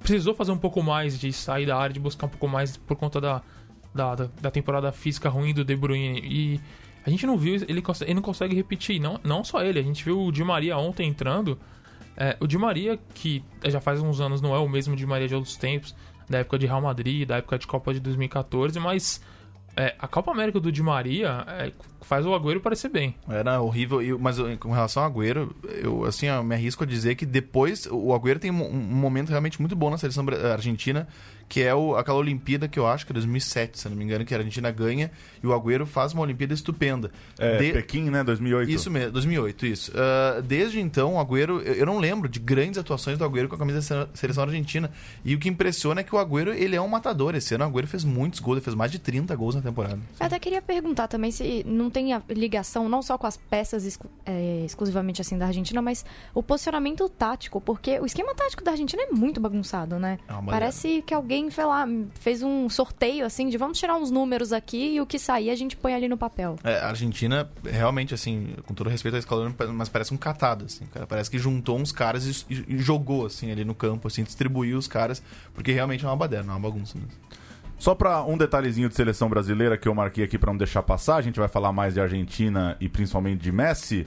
[0.01, 2.97] precisou fazer um pouco mais de sair da área, de buscar um pouco mais por
[2.97, 3.43] conta da,
[3.95, 6.21] da, da, da temporada física ruim do De Bruyne.
[6.25, 6.61] E
[7.07, 9.01] a gente não viu, ele, ele não consegue repetir.
[9.01, 11.59] Não, não só ele, a gente viu o Di Maria ontem entrando.
[12.17, 15.29] É, o Di Maria, que já faz uns anos não é o mesmo Di Maria
[15.29, 15.95] de outros tempos,
[16.29, 19.23] da época de Real Madrid, da época de Copa de 2014, mas
[19.77, 21.73] é, a Copa América do Di Maria é,
[22.09, 23.15] faz o Agüero parecer bem.
[23.29, 26.87] Era horrível, e- mas eu- com relação ao Agüero, eu assim, eu me arrisco a
[26.87, 31.07] dizer que depois o Agüero tem um, momento realmente muito bom na seleção bra- argentina,
[31.49, 34.05] que é o- aquela Olimpíada que eu acho que é 2007, se eu não me
[34.05, 35.11] engano, que a Argentina ganha
[35.43, 37.11] e o Agüero faz uma Olimpíada estupenda.
[37.39, 38.71] É, De- Pequim, né, 2008.
[38.71, 39.91] Isso mesmo, 2008, isso.
[39.95, 43.59] Ah, desde então, o Agüero, eu não lembro de grandes atuações do Agüero com a
[43.59, 44.91] camisa da sele- seleção argentina.
[45.25, 47.35] E o que impressiona é que o Agüero, ele é um matador.
[47.35, 49.99] Esse ano o Agüero fez muitos gols, ele fez mais de 30 gols na temporada.
[50.21, 53.99] Eu até queria perguntar também se não tem a ligação não só com as peças
[54.25, 59.03] é, exclusivamente assim da Argentina, mas o posicionamento tático, porque o esquema tático da Argentina
[59.03, 60.19] é muito bagunçado, né?
[60.29, 61.87] É Parece que alguém, sei lá,
[62.21, 65.55] fez um sorteio assim de vamos tirar uns números aqui e o que sair a
[65.57, 66.57] gente põe ali no papel.
[66.65, 70.87] É, a Argentina, realmente, assim, com todo respeito ao Scaloni, mas parece um catado, assim,
[70.87, 71.07] cara.
[71.07, 74.79] Parece que juntou uns caras e, e- e jogou, assim, ali no campo, assim, distribuiu
[74.79, 75.23] os caras,
[75.55, 77.13] porque realmente é uma baderna, é uma bagunça mesmo.
[77.79, 81.17] Só para um detalhezinho de seleção brasileira que eu marquei aqui para não deixar passar,
[81.17, 84.07] a gente vai falar mais de Argentina e principalmente de Messi.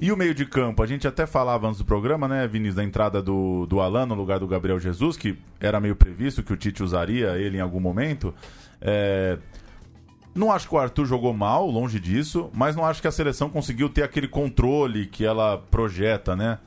[0.00, 2.84] E o meio de campo, a gente até falava antes do programa, né, Vinícius, da
[2.84, 6.56] entrada do, do Alan no lugar do Gabriel Jesus, que era meio previsto que o
[6.56, 8.32] Tite usaria ele em algum momento.
[8.80, 9.36] É,
[10.32, 13.50] Não acho que o Arthur jogou mal, longe disso, mas não acho que a seleção
[13.50, 16.58] conseguiu ter aquele controle que ela projeta, né?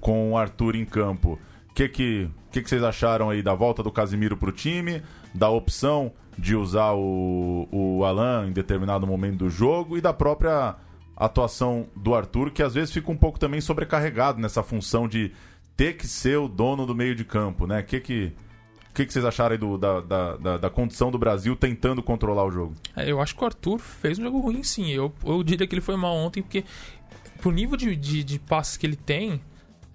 [0.00, 1.36] Com o Arthur em campo.
[1.76, 5.02] O que, que, que, que vocês acharam aí da volta do Casimiro pro time,
[5.34, 10.74] da opção de usar o, o Alan em determinado momento do jogo e da própria
[11.14, 15.32] atuação do Arthur, que às vezes fica um pouco também sobrecarregado nessa função de
[15.76, 17.80] ter que ser o dono do meio de campo, né?
[17.80, 18.32] O que, que,
[18.94, 22.46] que, que vocês acharam aí do, da, da, da, da, condição do Brasil tentando controlar
[22.46, 22.74] o jogo?
[22.96, 24.92] É, eu acho que o Arthur fez um jogo ruim, sim.
[24.92, 26.64] Eu, eu diria que ele foi mal ontem, porque
[27.36, 29.42] pro nível de, de, de passes que ele tem,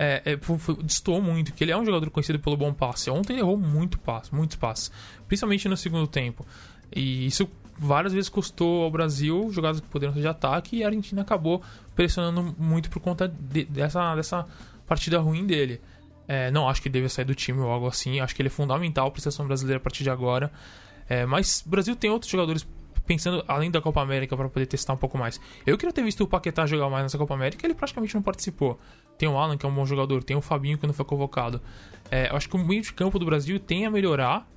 [0.04, 3.12] é, é, muito, que ele é um jogador conhecido pelo bom passe.
[3.12, 4.92] Ontem ele errou muito passe, muitos passes,
[5.28, 6.44] principalmente no segundo tempo.
[6.92, 10.88] E isso várias vezes custou ao Brasil jogadas que poderiam ser de ataque e a
[10.88, 11.62] Argentina acabou
[11.96, 14.48] pressionando muito por conta de, dessa, dessa
[14.88, 15.80] partida ruim dele.
[16.28, 18.20] É, não acho que deve sair do time ou algo assim.
[18.20, 20.52] Acho que ele é fundamental para a seleção brasileira a partir de agora.
[21.08, 22.66] É, mas o Brasil tem outros jogadores
[23.06, 25.40] pensando além da Copa América para poder testar um pouco mais.
[25.66, 28.80] Eu queria ter visto o Paquetá jogar mais nessa Copa América, ele praticamente não participou.
[29.22, 31.62] Tem o Alan, que é um bom jogador, tem o Fabinho, que não foi convocado.
[32.10, 34.50] É, eu acho que o meio de campo do Brasil tem a melhorar,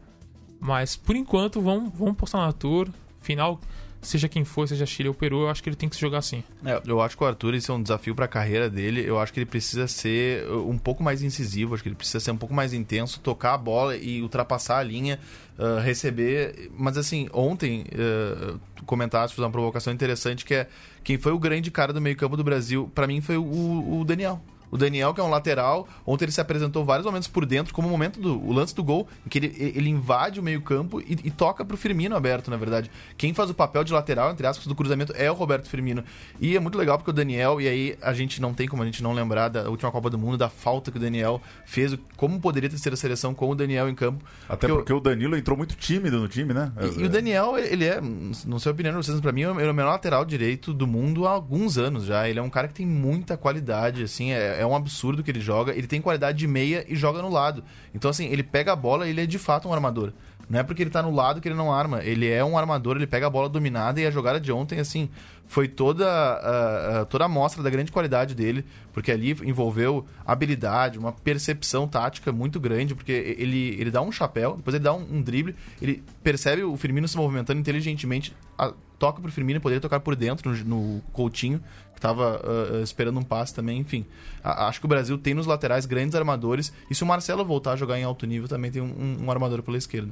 [0.58, 2.88] mas por enquanto vamos, vamos postar na tour.
[3.20, 3.60] Final,
[4.00, 6.16] seja quem for, seja Chile ou Peru, eu acho que ele tem que se jogar
[6.16, 6.42] assim.
[6.64, 9.04] É, eu acho que o Arthur isso é um desafio para a carreira dele.
[9.06, 12.20] Eu acho que ele precisa ser uh, um pouco mais incisivo, acho que ele precisa
[12.20, 15.20] ser um pouco mais intenso, tocar a bola e ultrapassar a linha,
[15.58, 16.70] uh, receber.
[16.74, 20.68] Mas assim, ontem uh, comentaste, fiz uma provocação interessante que é
[21.02, 24.40] quem foi o grande cara do meio-campo do Brasil, para mim foi o, o Daniel.
[24.74, 27.86] O Daniel, que é um lateral, ontem ele se apresentou vários momentos por dentro, como
[27.86, 31.12] o momento do o lance do gol, em que ele, ele invade o meio-campo e,
[31.22, 32.90] e, toca pro Firmino aberto, na verdade.
[33.16, 36.02] Quem faz o papel de lateral, entre aspas, do cruzamento é o Roberto Firmino.
[36.40, 38.84] E é muito legal porque o Daniel, e aí a gente não tem como a
[38.84, 42.40] gente não lembrar da última Copa do Mundo, da falta que o Daniel fez, como
[42.40, 44.24] poderia ter sido a seleção com o Daniel em campo.
[44.48, 46.72] Até porque, porque o Danilo entrou muito tímido no time, né?
[46.80, 49.68] E, e o Daniel, ele é, não sei a opinião de vocês, pra mim, ele
[49.68, 52.28] é o melhor lateral direito do mundo há alguns anos já.
[52.28, 55.40] Ele é um cara que tem muita qualidade, assim, é, é um absurdo que ele
[55.40, 55.72] joga.
[55.72, 57.64] Ele tem qualidade de meia e joga no lado.
[57.94, 60.12] Então, assim, ele pega a bola e ele é de fato um armador.
[60.48, 62.02] Não é porque ele tá no lado que ele não arma.
[62.02, 65.08] Ele é um armador, ele pega a bola dominada e a jogada de ontem, assim,
[65.46, 70.98] foi toda, uh, uh, toda a mostra da grande qualidade dele, porque ali envolveu habilidade,
[70.98, 75.06] uma percepção tática muito grande, porque ele, ele dá um chapéu, depois ele dá um,
[75.16, 80.00] um drible, ele percebe o Firmino se movimentando inteligentemente, a, toca pro Firmino, poderia tocar
[80.00, 81.60] por dentro no, no Coutinho,
[81.92, 84.04] que estava uh, esperando um passe também, enfim.
[84.42, 87.72] A, acho que o Brasil tem nos laterais grandes armadores, e se o Marcelo voltar
[87.72, 90.10] a jogar em alto nível, também tem um, um armador pela esquerda.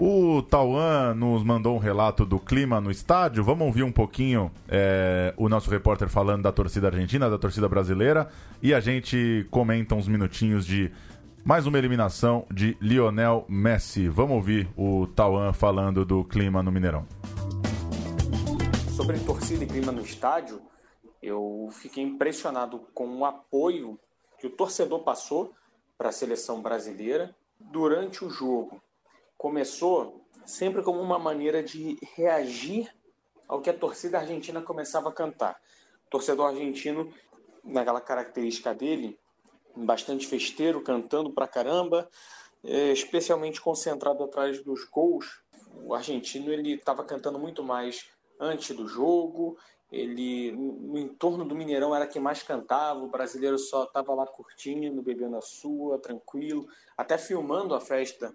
[0.00, 3.42] O Tauan nos mandou um relato do clima no estádio.
[3.42, 8.28] Vamos ouvir um pouquinho é, o nosso repórter falando da torcida argentina, da torcida brasileira,
[8.62, 10.92] e a gente comenta uns minutinhos de
[11.44, 14.08] mais uma eliminação de Lionel Messi.
[14.08, 17.04] Vamos ouvir o Tauan falando do clima no Mineirão.
[18.94, 20.62] Sobre torcida e clima no estádio,
[21.20, 23.98] eu fiquei impressionado com o apoio
[24.38, 25.52] que o torcedor passou
[25.96, 28.80] para a seleção brasileira durante o jogo
[29.38, 32.92] começou sempre como uma maneira de reagir
[33.46, 35.60] ao que a torcida argentina começava a cantar.
[36.06, 37.14] O torcedor argentino,
[37.62, 39.18] naquela característica dele,
[39.76, 42.10] bastante festeiro, cantando pra caramba,
[42.64, 45.42] é, especialmente concentrado atrás dos gols.
[45.84, 49.56] O argentino ele estava cantando muito mais antes do jogo,
[49.90, 55.02] ele no entorno do Mineirão era quem mais cantava, o brasileiro só estava lá curtindo,
[55.02, 58.34] bebendo a sua, tranquilo, até filmando a festa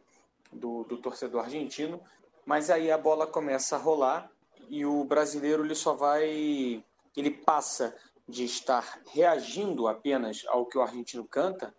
[0.53, 2.01] do, do torcedor argentino,
[2.45, 4.29] mas aí a bola começa a rolar
[4.69, 6.83] e o brasileiro ele só vai,
[7.15, 7.95] ele passa
[8.27, 11.73] de estar reagindo apenas ao que o argentino canta,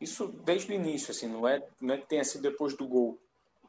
[0.00, 3.18] isso desde o início, assim, não é, não é que tenha sido depois do gol.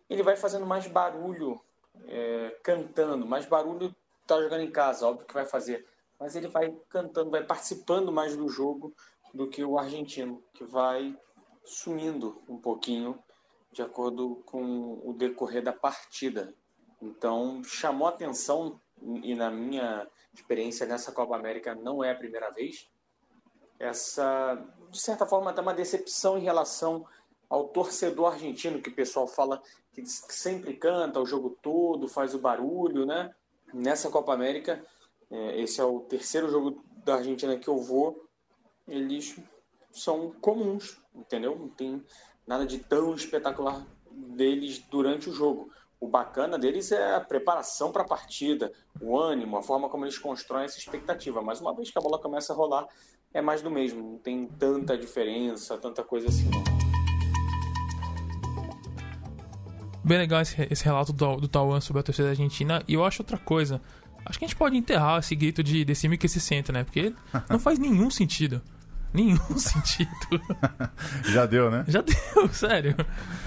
[0.10, 1.60] Ele vai fazendo mais barulho
[2.06, 3.96] é, cantando, mais barulho
[4.26, 5.86] tá jogando em casa, óbvio que vai fazer,
[6.20, 8.94] mas ele vai cantando, vai participando mais do jogo
[9.34, 11.18] do que o argentino, que vai
[11.64, 13.18] sumindo um pouquinho
[13.78, 16.52] de acordo com o decorrer da partida.
[17.00, 18.82] Então, chamou atenção,
[19.22, 22.90] e na minha experiência nessa Copa América não é a primeira vez,
[23.78, 24.56] essa,
[24.90, 27.06] de certa forma, até uma decepção em relação
[27.48, 29.62] ao torcedor argentino, que o pessoal fala
[29.94, 33.32] que sempre canta o jogo todo, faz o barulho, né?
[33.72, 34.84] Nessa Copa América,
[35.30, 38.28] é, esse é o terceiro jogo da Argentina que eu vou,
[38.88, 39.38] eles
[39.92, 41.56] são comuns, entendeu?
[41.56, 42.04] Não tem
[42.48, 45.70] nada de tão espetacular deles durante o jogo.
[46.00, 50.18] O bacana deles é a preparação para a partida, o ânimo, a forma como eles
[50.18, 51.42] constroem essa expectativa.
[51.42, 52.88] Mas uma vez que a bola começa a rolar,
[53.34, 54.12] é mais do mesmo.
[54.12, 56.50] Não tem tanta diferença, tanta coisa assim.
[56.50, 56.88] Não.
[60.08, 62.82] bem legal esse, esse relato do, do Tauan sobre a torcida da Argentina.
[62.88, 63.82] E eu acho outra coisa.
[64.26, 66.84] Acho que a gente pode enterrar esse grito de decime que se senta, né?
[66.84, 67.14] Porque
[67.50, 68.62] não faz nenhum sentido.
[69.14, 70.10] Nenhum sentido.
[71.32, 71.86] Já deu, né?
[71.88, 72.96] Já deu, sério.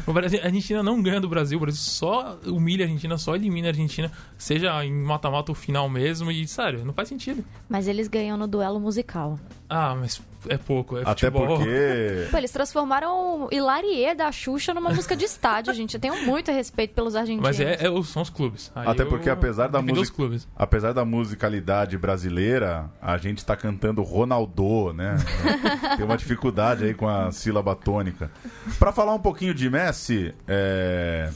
[0.06, 3.34] O Brasil, a Argentina não ganha do Brasil, o Brasil só humilha a Argentina, só
[3.36, 7.44] elimina a Argentina, seja em mata-mata ou final mesmo, e sério, não faz sentido.
[7.68, 9.38] Mas eles ganham no duelo musical.
[9.72, 11.46] Ah, mas é pouco, é Até futebol.
[11.46, 12.26] porque.
[12.32, 15.94] Pô, eles transformaram o Hilarie da Xuxa numa música de estádio, gente.
[15.94, 17.46] Eu tenho muito respeito pelos argentinos.
[17.46, 18.72] Mas é, é são os clubes.
[18.74, 20.48] Aí Até eu porque apesar da música, clubes.
[20.56, 25.16] apesar da musicalidade brasileira, a gente tá cantando Ronaldo, né?
[25.96, 28.28] Tem uma dificuldade aí com a sílaba tônica.
[28.76, 31.30] Pra falar um pouquinho de Messi, é...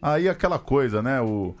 [0.00, 1.20] aí aquela coisa, né?
[1.20, 1.54] O,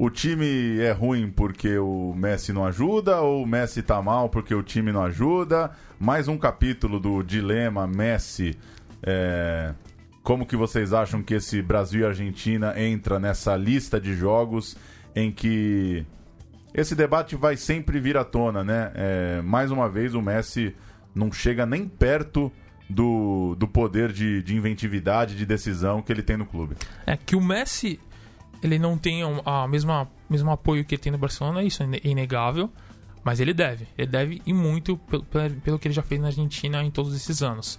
[0.00, 4.54] o time é ruim porque o Messi não ajuda ou o Messi tá mal porque
[4.54, 5.72] o time não ajuda?
[5.98, 8.56] Mais um capítulo do dilema Messi.
[9.02, 9.74] é,
[10.22, 14.76] Como que vocês acham que esse Brasil e Argentina entra nessa lista de jogos
[15.16, 16.06] em que
[16.72, 18.92] esse debate vai sempre vir à tona, né?
[18.94, 20.76] É, mais uma vez o Messi
[21.12, 22.52] não chega nem perto
[22.88, 26.76] do, do poder de, de inventividade, de decisão que ele tem no clube.
[27.04, 27.98] É que o Messi
[28.62, 32.00] ele não tem a mesma mesmo apoio que ele tem no Barcelona, isso é ine-
[32.04, 32.70] inegável,
[33.24, 35.24] mas ele deve, ele deve e muito pelo,
[35.62, 37.78] pelo que ele já fez na Argentina em todos esses anos.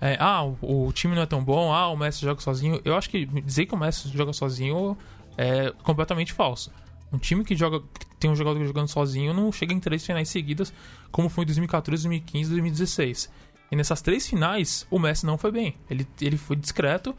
[0.00, 2.80] É, ah, o, o time não é tão bom, ah, o Messi joga sozinho.
[2.84, 4.96] Eu acho que dizer que o Messi joga sozinho
[5.36, 6.70] é completamente falso.
[7.12, 10.28] Um time que joga que tem um jogador jogando sozinho não chega em três finais
[10.28, 10.72] seguidas,
[11.12, 13.30] como foi em 2014, 2015 e 2016.
[13.70, 15.74] E nessas três finais, o Messi não foi bem.
[15.88, 17.14] Ele, ele foi discreto,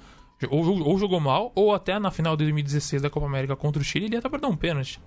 [0.49, 3.85] ou, ou jogou mal, ou até na final de 2016 da Copa América contra o
[3.85, 4.99] Chile, ele até perder um pênalti.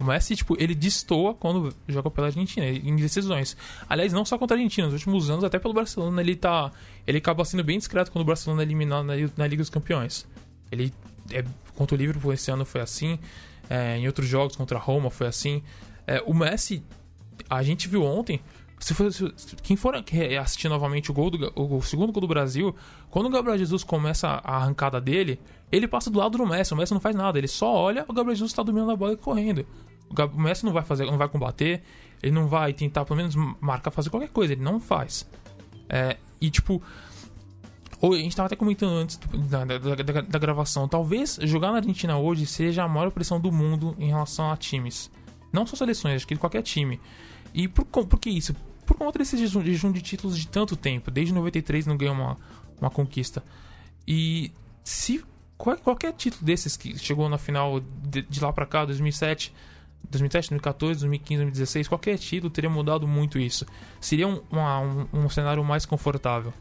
[0.00, 3.56] O Messi, tipo, ele destoa quando joga pela Argentina, em decisões.
[3.88, 6.72] Aliás, não só contra a Argentina, nos últimos anos, até pelo Barcelona, ele tá.
[7.06, 10.26] Ele acaba sendo bem discreto quando o Barcelona é eliminado na, na Liga dos Campeões.
[10.72, 10.92] Ele
[11.30, 11.44] é,
[11.76, 13.18] contra o Liverpool esse ano foi assim.
[13.70, 15.62] é, em outros jogos contra a Roma foi assim.
[16.06, 16.82] É, o Messi,
[17.48, 18.40] a gente viu ontem.
[18.82, 19.94] Se for, se- quem for
[20.40, 22.74] assistir novamente o gol do, o, segundo gol do Brasil,
[23.10, 25.38] quando o Gabriel Jesus começa a arrancada dele,
[25.70, 26.74] ele passa do lado do Messi.
[26.74, 29.12] O Messi não faz nada, ele só olha, o Gabriel Jesus está dominando a bola
[29.12, 29.64] e correndo.
[30.10, 31.80] O, Messi não vai fazer, não vai combater,
[32.20, 35.28] ele não vai tentar pelo menos marcar, fazer qualquer coisa, ele não faz.
[35.88, 36.82] É, e tipo,
[38.02, 39.16] a gente tava até comentando antes
[39.48, 40.88] da, da- da- da gravação.
[40.88, 45.08] Talvez jogar na Argentina hoje seja a maior pressão do mundo em relação a times.
[45.52, 47.00] Não só seleções, acho que qualquer time.
[47.54, 48.56] E por, por que isso?
[48.94, 51.10] Por conta desse jejum, de títulos de tanto tempo.
[51.10, 52.36] Desde 93 não ganhou uma,
[52.80, 53.42] uma conquista.
[54.06, 54.52] E
[54.84, 55.24] se
[55.56, 59.52] qual- qualquer título desses que chegou na final de, de lá pra cá, 2007,
[60.10, 63.64] 2007, 2014, 2015, 2016, qualquer título teria mudado muito isso.
[64.00, 66.52] Seria um, uma- um, um cenário mais confortável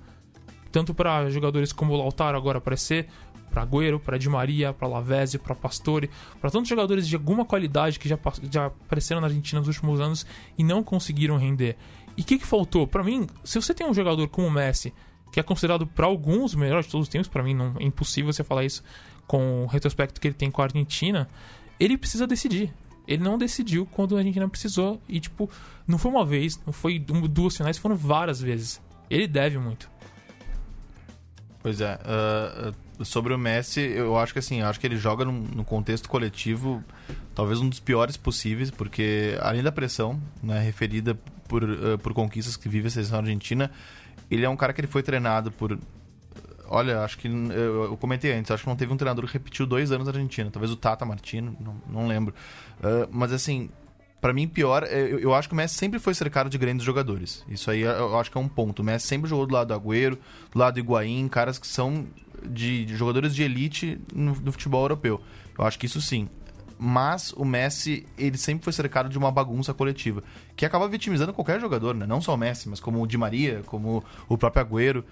[0.72, 3.10] tanto para jogadores como o Lautaro agora aparecer,
[3.50, 8.00] para Agüero, para Di Maria, para Lavezzi, para Pastore, para tantos jogadores de alguma qualidade
[8.00, 8.18] que já,
[8.50, 10.26] já apareceram na Argentina nos últimos anos
[10.58, 11.76] e não conseguiram render.
[12.18, 12.86] E o que, que faltou?
[12.86, 14.94] Para mim, se você tem um jogador como o Messi,
[15.32, 17.84] que é considerado para alguns o melhor de todos os tempos, para mim não, é
[17.84, 18.84] impossível você falar isso
[19.28, 21.28] com o retrospecto que ele tem com a Argentina,
[21.80, 22.74] ele precisa decidir.
[23.08, 25.50] Ele não decidiu quando a Argentina precisou e, tipo,
[25.88, 28.82] não foi uma vez, não foi duas finais, foram várias vezes.
[29.10, 29.90] Ele deve muito.
[31.62, 32.00] Pois é.
[32.04, 36.10] ah, sobre o Messi, eu acho que assim, acho que ele joga num, num contexto
[36.10, 36.84] coletivo
[37.34, 41.18] talvez um dos piores possíveis, porque além da pressão, né, referida
[41.52, 43.70] por, ah, por conquistas que vive a seleção argentina,
[44.30, 45.78] ele é um cara que ele foi treinado por.
[46.70, 49.66] Olha, acho que eu, eu comentei antes, acho que não teve um treinador que repetiu
[49.66, 50.50] dois anos na Argentina.
[50.50, 52.34] Talvez o Tata Martino, não, não lembro.
[52.82, 53.70] Ah, mas assim,
[54.22, 57.44] Pra mim, pior, eu, eu acho que o Messi sempre foi cercado de grandes jogadores.
[57.50, 58.84] Isso aí eu acho que é um ponto.
[58.84, 60.16] O Messi sempre jogou do lado do Agüero,
[60.54, 62.06] do lado do Higuaín, caras que são
[62.48, 65.20] de, de jogadores de elite no, no futebol europeu.
[65.58, 66.30] Eu acho que isso sim.
[66.84, 70.24] Mas o Messi, ele sempre foi cercado de uma bagunça coletiva,
[70.56, 72.08] que acaba vitimizando qualquer jogador, né?
[72.08, 75.06] Não só o Messi, mas como o Di Maria, como o próprio Agüero.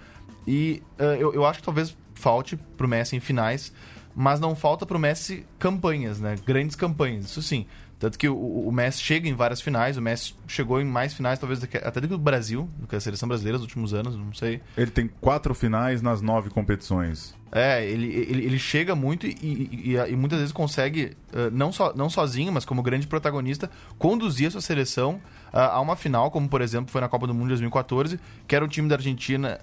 [0.47, 3.71] E eh, eu, eu acho que talvez falte pro Messi em finais,
[4.15, 6.37] mas não falta pro Messi campanhas, né?
[6.43, 7.67] Grandes campanhas, isso sim.
[7.99, 11.37] Tanto que o, o Messi chega em várias finais, o Messi chegou em mais finais,
[11.37, 14.33] talvez até do que o Brasil, do que a seleção brasileira nos últimos anos, não
[14.33, 14.61] sei.
[14.77, 17.35] Ele tem quatro finais nas nove competições.
[17.51, 21.93] É, ele, ele, ele chega muito e, e, e- muitas vezes consegue, eh, não, só,
[21.93, 25.19] não sozinho, mas como grande protagonista, conduzir a sua seleção
[25.51, 28.55] ah, a uma final, como por exemplo foi na Copa do Mundo de 2014, que
[28.55, 29.59] era o time da Argentina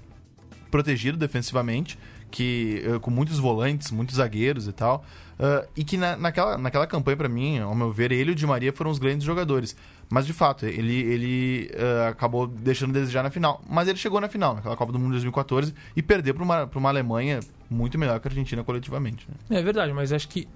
[0.71, 1.97] protegido defensivamente,
[2.37, 5.03] que uh, com muitos volantes, muitos zagueiros e tal.
[5.41, 8.35] Uh, e que na, naquela, naquela campanha, para mim, ao meu ver, ele e o
[8.35, 9.75] Di Maria foram os grandes jogadores.
[10.11, 13.63] Mas de fato, ele, ele uh, acabou deixando de desejar na final.
[13.67, 16.71] Mas ele chegou na final, naquela Copa do Mundo de 2014, e perdeu para uma,
[16.75, 19.27] uma Alemanha muito melhor que a Argentina coletivamente.
[19.49, 19.59] Né?
[19.59, 20.47] É verdade, mas acho que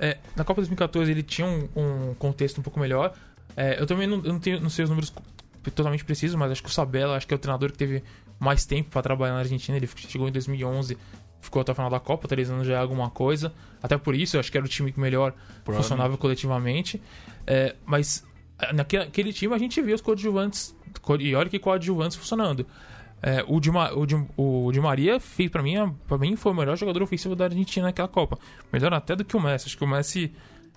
[0.00, 3.14] é, na Copa 2014 ele tinha um, um contexto um pouco melhor.
[3.56, 5.12] É, eu também não, eu não, tenho, não sei os números
[5.74, 8.02] totalmente precisos, mas acho que o Sabella, acho que é o treinador que teve
[8.40, 9.76] mais tempo para trabalhar na Argentina.
[9.76, 10.96] Ele chegou em 2011
[11.40, 13.52] ficou até o final da Copa, três anos já é alguma coisa.
[13.82, 15.34] Até por isso, eu acho que era o time que melhor
[15.64, 17.00] funcionava coletivamente.
[17.46, 18.24] É, mas
[18.58, 20.76] é, naquele time a gente viu os coadjuvantes,
[21.18, 22.66] e olha que coadjuvantes funcionando.
[23.22, 25.74] É, o, Di, o, Di, o Di Maria fez para mim,
[26.06, 28.38] para mim foi o melhor jogador ofensivo da Argentina naquela Copa.
[28.72, 29.66] Melhor até do que o Messi.
[29.66, 30.32] Acho que o Messi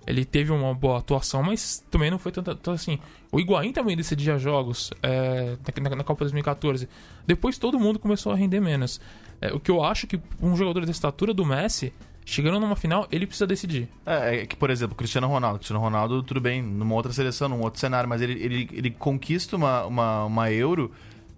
[0.06, 2.98] ele teve uma boa atuação, mas também não foi tanto, tanto assim.
[3.32, 6.88] O Higuaín também decidia jogos é, na, na, Copa 2014.
[7.26, 9.00] Depois todo mundo começou a render menos.
[9.40, 11.92] É, o que eu acho que um jogador da estatura do Messi,
[12.24, 13.88] chegando numa final, ele precisa decidir.
[14.04, 15.58] É, é que, por exemplo, Cristiano Ronaldo.
[15.58, 19.56] Cristiano Ronaldo, tudo bem, numa outra seleção, num outro cenário, mas ele, ele, ele conquista
[19.56, 20.92] uma, uma, uma Euro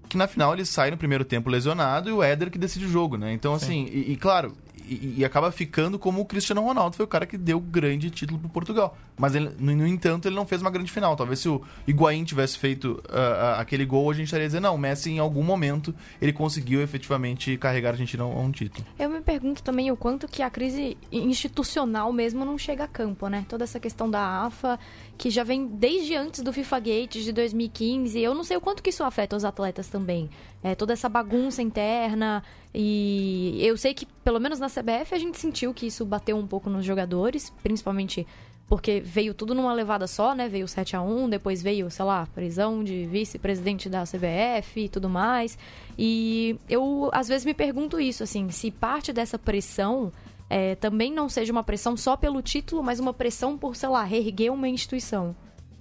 [0.08, 2.88] que na final ele sai no primeiro tempo lesionado e o Éder que decide o
[2.88, 3.32] jogo, né?
[3.32, 7.08] Então, assim, e, e, claro, e, e, acaba ficando como o Cristiano Ronaldo foi o
[7.08, 8.96] cara que deu grande título pro Portugal.
[9.16, 11.16] Mas, ele, no, entanto, ele não fez uma grande final.
[11.16, 14.78] Talvez se o Higuaín tivesse feito uh, aquele gol, a gente estaria dizendo, não, o
[14.78, 18.86] Messi em algum momento ele conseguiu efetivamente carregar a Argentina a um título.
[18.98, 23.28] Eu me pergunto também o quanto que a crise institucional mesmo não chega a campo,
[23.28, 23.44] né?
[23.48, 24.78] Toda essa questão da AFA,
[25.16, 28.20] que já vem desde antes do FIFA Gate de 2015.
[28.20, 30.28] Eu não sei o quanto que isso afeta os atletas também.
[30.62, 32.42] É, toda essa bagunça interna.
[32.78, 36.46] E eu sei que, pelo menos na CBF, a gente sentiu que isso bateu um
[36.46, 38.26] pouco nos jogadores, principalmente
[38.68, 40.46] porque veio tudo numa levada só, né?
[40.46, 45.08] Veio 7 a 1 depois veio, sei lá, prisão de vice-presidente da CBF e tudo
[45.08, 45.56] mais.
[45.96, 50.12] E eu, às vezes, me pergunto isso, assim, se parte dessa pressão
[50.50, 54.04] é, também não seja uma pressão só pelo título, mas uma pressão por, sei lá,
[54.04, 55.34] reerguer uma instituição.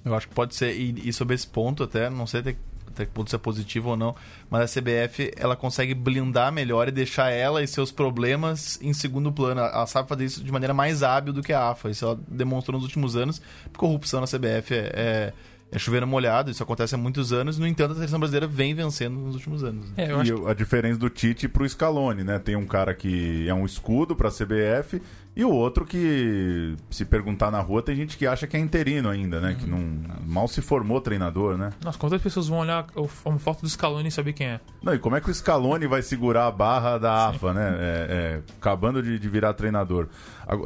[0.06, 2.56] Eu acho que pode ser, e, e sobre esse ponto até, não sei até
[2.96, 4.16] até que ponto isso é positivo ou não,
[4.50, 9.32] mas a CBF ela consegue blindar melhor e deixar ela e seus problemas em segundo
[9.32, 9.62] plano.
[9.62, 11.90] Ela sabe fazer isso de maneira mais hábil do que a AFA.
[11.90, 13.42] Isso ela demonstrou nos últimos anos.
[13.78, 15.34] Corrupção na CBF é, é
[15.76, 19.20] é chover molhado, isso acontece há muitos anos, no entanto a seleção brasileira vem vencendo
[19.20, 19.86] nos últimos anos.
[19.98, 20.50] É, e que...
[20.50, 22.40] a diferença do Tite pro Scaloni, né?
[22.40, 25.02] Tem um cara que é um escudo pra CBF
[25.36, 29.10] e o outro que, se perguntar na rua, tem gente que acha que é interino
[29.10, 29.50] ainda, né?
[29.50, 29.56] Uhum.
[29.56, 31.72] Que não mal se formou treinador, né?
[31.84, 34.60] Nossa, quantas pessoas vão olhar a foto do Scaloni e saber quem é?
[34.82, 37.54] Não, e como é que o Scaloni vai segurar a barra da AFA, Sim.
[37.56, 37.78] né?
[37.78, 40.08] É, é, acabando de, de, virar treinador.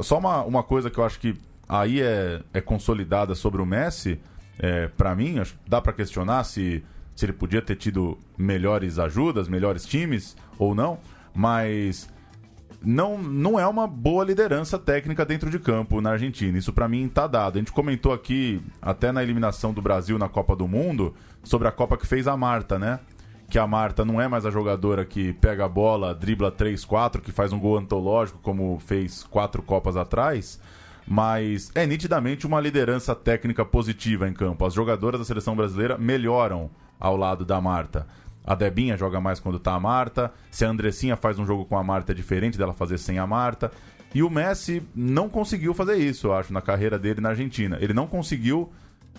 [0.02, 1.34] Só uma, uma coisa que eu acho que
[1.68, 4.20] aí é, é consolidada sobre o Messi
[4.60, 6.84] é, para mim, dá para questionar se,
[7.16, 10.98] se ele podia ter tido melhores ajudas, melhores times ou não,
[11.34, 12.10] mas
[12.82, 16.58] não, não é uma boa liderança técnica dentro de campo na Argentina.
[16.58, 17.56] Isso para mim tá dado.
[17.56, 21.72] A gente comentou aqui, até na eliminação do Brasil na Copa do Mundo, sobre a
[21.72, 23.00] Copa que fez a Marta, né?
[23.48, 27.22] Que a Marta não é mais a jogadora que pega a bola, dribla 3, 4,
[27.22, 30.60] que faz um gol antológico, como fez quatro Copas atrás
[31.10, 34.64] mas é nitidamente uma liderança técnica positiva em campo.
[34.64, 38.06] As jogadoras da seleção brasileira melhoram ao lado da Marta.
[38.46, 40.32] A Debinha joga mais quando tá a Marta.
[40.52, 43.26] Se a Andressinha faz um jogo com a Marta é diferente dela fazer sem a
[43.26, 43.72] Marta.
[44.14, 47.76] E o Messi não conseguiu fazer isso, eu acho, na carreira dele na Argentina.
[47.80, 48.72] Ele não conseguiu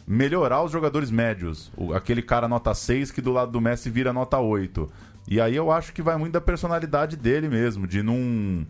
[0.07, 1.73] melhorar os jogadores médios.
[1.75, 4.89] O, aquele cara nota 6 que do lado do Messi vira nota 8.
[5.27, 8.65] E aí eu acho que vai muito da personalidade dele mesmo, de não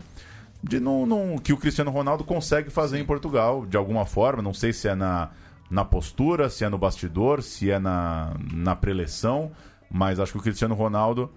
[0.62, 3.02] de não, não, que o Cristiano Ronaldo consegue fazer Sim.
[3.02, 4.42] em Portugal, de alguma forma.
[4.42, 5.30] Não sei se é na,
[5.68, 9.50] na postura, se é no bastidor, se é na, na preleção,
[9.90, 11.30] mas acho que o Cristiano Ronaldo,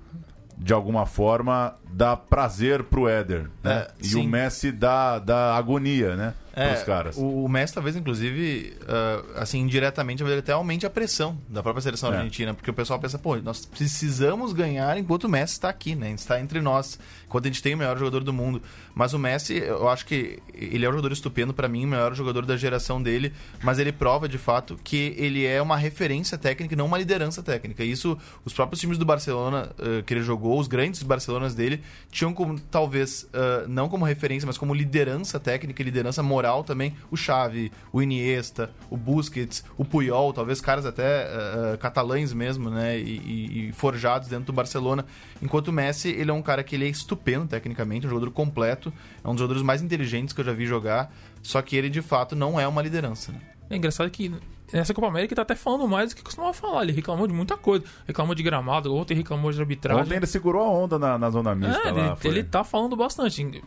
[0.57, 3.49] de alguma forma, dá prazer pro Éder.
[3.63, 3.88] Né?
[3.88, 6.34] É, e o Messi dá, dá agonia, né?
[6.55, 7.17] É, caras.
[7.17, 12.13] O, o Messi talvez, inclusive, uh, assim, indiretamente, até aumente a pressão da própria seleção
[12.13, 12.17] é.
[12.17, 16.11] argentina, porque o pessoal pensa, pô, nós precisamos ganhar enquanto o Messi está aqui, né?
[16.11, 18.61] Está entre nós, enquanto a gente tem o melhor jogador do mundo.
[18.93, 22.13] Mas o Messi, eu acho que ele é um jogador estupendo para mim, o melhor
[22.13, 26.73] jogador da geração dele, mas ele prova de fato que ele é uma referência técnica
[26.73, 27.83] e não uma liderança técnica.
[27.83, 32.33] Isso, os próprios times do Barcelona uh, que ele jogou, os grandes Barcelonas dele, tinham
[32.33, 36.95] como, talvez, uh, não como referência, mas como liderança técnica e liderança moral moral também
[37.09, 42.97] o Xavi, o Iniesta, o Busquets, o Puyol, talvez caras até uh, catalães mesmo, né,
[42.99, 45.05] e, e, forjados dentro do Barcelona.
[45.41, 48.93] Enquanto o Messi, ele é um cara que ele é estupendo tecnicamente, um jogador completo,
[49.23, 52.01] é um dos jogadores mais inteligentes que eu já vi jogar, só que ele de
[52.01, 53.31] fato não é uma liderança.
[53.31, 53.39] Né?
[53.69, 54.31] É engraçado que
[54.71, 56.83] nessa Copa América ele tá até falando mais do que costumava falar.
[56.83, 57.83] Ele reclamou de muita coisa.
[58.05, 60.03] Reclamou de gramado, ontem reclamou de arbitragem.
[60.03, 62.07] Ontem ele segurou a onda na, na zona mista É, lá.
[62.07, 63.63] ele, foi- ele tá falando bastante.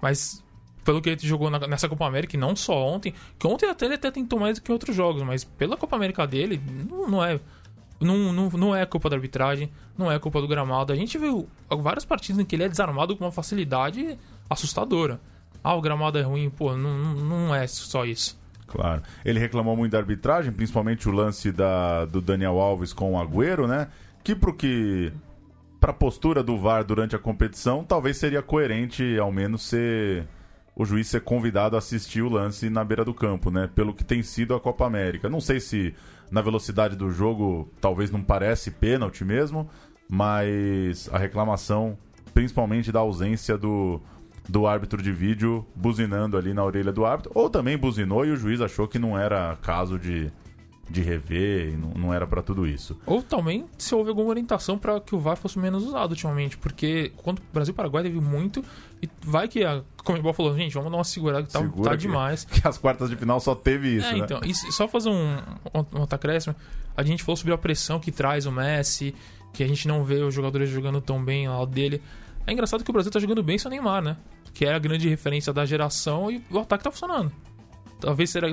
[0.00, 0.42] Mas
[0.84, 3.84] pelo que ele jogou na- nessa Copa América, e não só ontem, que ontem até
[3.86, 7.24] ele até tentou mais do que outros jogos, mas pela Copa América dele, não, não
[7.24, 7.38] é.
[8.00, 10.92] Não, não, não é culpa da arbitragem, não é culpa do gramado.
[10.92, 14.18] A gente viu várias partidas em que ele é desarmado com uma facilidade
[14.50, 15.20] assustadora.
[15.62, 18.36] Ah, o gramado é ruim, pô, não, não- é só isso.
[18.66, 19.02] Claro.
[19.24, 23.68] Ele reclamou muito da arbitragem, principalmente o lance da, do Daniel Alves com o Agüero,
[23.68, 23.86] né?
[24.24, 25.12] Que pro que.
[25.78, 30.26] Pra postura do VAR durante a competição, talvez seria coerente, ao menos, ser.
[30.74, 33.68] O juiz ser convidado a assistir o lance na beira do campo, né?
[33.74, 35.28] Pelo que tem sido a Copa América.
[35.28, 35.94] Não sei se
[36.30, 39.68] na velocidade do jogo talvez não parece pênalti mesmo,
[40.08, 41.98] mas a reclamação,
[42.32, 44.00] principalmente da ausência do,
[44.48, 48.36] do árbitro de vídeo buzinando ali na orelha do árbitro, ou também buzinou e o
[48.36, 50.32] juiz achou que não era caso de,
[50.90, 52.98] de rever, e não, não era pra tudo isso.
[53.06, 57.12] Ou também se houve alguma orientação para que o VAR fosse menos usado ultimamente, porque
[57.16, 58.64] quando o Brasil e Paraguai teve muito,
[59.00, 61.96] e vai que a Comebol falou, gente, vamos dar uma segurada que tá, Segura tá
[61.96, 62.44] que- demais.
[62.50, 64.18] Que as quartas de final só teve isso, é, né?
[64.18, 65.36] então, e só fazer um,
[65.74, 66.54] um, um acréscimo,
[66.96, 69.14] a gente falou sobre a pressão que traz o Messi,
[69.52, 72.02] que a gente não vê os jogadores jogando tão bem ao lado dele.
[72.46, 74.16] É engraçado que o Brasil tá jogando bem sem o Neymar, né?
[74.52, 77.32] Que é a grande referência da geração e o ataque tá funcionando.
[78.02, 78.48] Talvez será,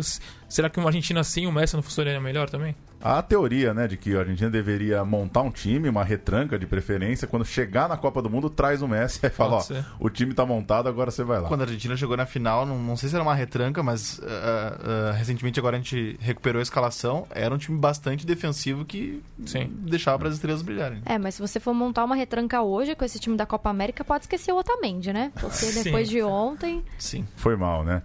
[0.48, 2.76] será que uma Argentina assim o Messi não funcionaria melhor também?
[3.02, 6.68] Há a teoria, né, de que a Argentina deveria montar um time, uma retranca de
[6.68, 9.64] preferência, quando chegar na Copa do Mundo, traz o Messi e fala, ó,
[10.00, 11.48] o time tá montado, agora você vai lá.
[11.48, 15.10] Quando a Argentina chegou na final, não, não sei se era uma retranca, mas ah,
[15.10, 17.26] ah, recentemente agora a gente recuperou a escalação.
[17.32, 19.70] Era um time bastante defensivo que Sim.
[19.72, 21.02] deixava para as estrelas brilharem.
[21.06, 24.04] É, mas se você for montar uma retranca hoje com esse time da Copa América,
[24.04, 25.32] pode esquecer o Otamendi, né?
[25.40, 25.84] Porque Sim.
[25.84, 26.84] depois de ontem.
[26.98, 27.26] Sim.
[27.36, 28.02] Foi mal, né?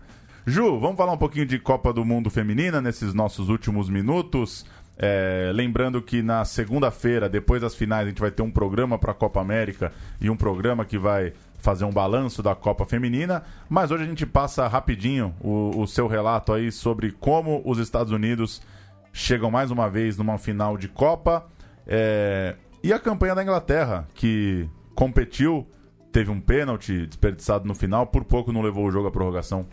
[0.47, 4.67] Ju, vamos falar um pouquinho de Copa do Mundo Feminina nesses nossos últimos minutos.
[4.99, 9.13] É, lembrando que na segunda-feira, depois das finais, a gente vai ter um programa para
[9.13, 9.91] a Copa América
[10.21, 13.43] e um programa que vai fazer um balanço da Copa Feminina.
[13.71, 18.13] Mas hoje a gente passa rapidinho o, o seu relato aí sobre como os Estados
[18.13, 18.61] Unidos
[19.15, 21.47] chegam mais uma vez numa final de Copa.
[21.87, 25.67] É, e a campanha da Inglaterra, que competiu,
[26.13, 29.67] teve um pênalti desperdiçado no final, por pouco não levou o jogo à prorrogação.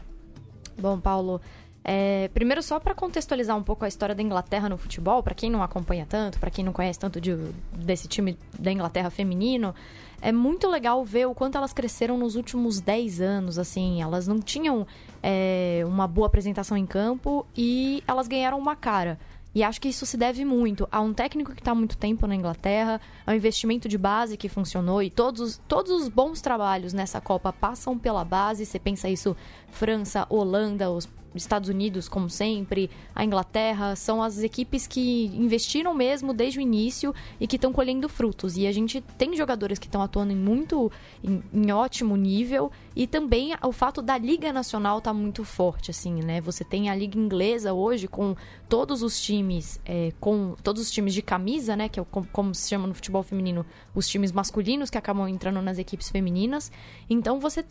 [0.78, 1.41] Bom, Paulo,
[1.84, 5.49] é, primeiro só para contextualizar um pouco a história da Inglaterra no futebol, para quem
[5.49, 7.36] não acompanha tanto, para quem não conhece tanto de-
[7.74, 9.74] desse time da Inglaterra feminino,
[10.22, 14.39] é muito legal ver o quanto elas cresceram nos últimos 10 anos, assim, elas não
[14.39, 14.86] tinham
[15.24, 19.17] é, uma boa apresentação em campo e elas ganharam uma cara.
[19.53, 22.25] E acho que isso se deve muito a um técnico que está há muito tempo
[22.25, 26.93] na Inglaterra, ao investimento de base que funcionou e todos, os- todos os bons trabalhos
[26.93, 28.65] nessa Copa passam pela base.
[28.65, 29.35] Você pensa isso,
[29.69, 31.05] França, Holanda, os
[31.38, 37.13] Estados Unidos, como sempre, a Inglaterra, são as equipes que investiram mesmo desde o início
[37.39, 38.57] e que estão colhendo frutos.
[38.57, 40.91] E a gente tem jogadores que estão atuando em muito,
[41.23, 46.21] em, em ótimo nível e também o fato da Liga Nacional tá muito forte, assim,
[46.21, 46.41] né?
[46.41, 48.36] Você tem a Liga Inglesa hoje com
[48.67, 51.88] todos os times, é, com todos os times de camisa, né?
[51.88, 53.65] Que é como, como se chama no futebol feminino,
[53.95, 56.71] os times masculinos que acabam entrando nas equipes femininas.
[57.09, 57.63] Então você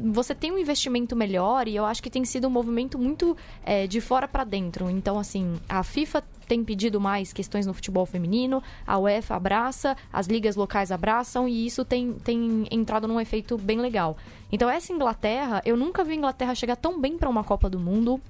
[0.00, 3.86] você tem um investimento melhor e eu acho que tem sido um movimento muito é,
[3.86, 4.88] de fora para dentro.
[4.88, 10.26] Então, assim, a FIFA tem pedido mais questões no futebol feminino, a UEFA abraça, as
[10.26, 14.16] ligas locais abraçam e isso tem, tem entrado num efeito bem legal.
[14.50, 17.78] Então, essa Inglaterra, eu nunca vi a Inglaterra chegar tão bem para uma Copa do
[17.78, 18.20] Mundo.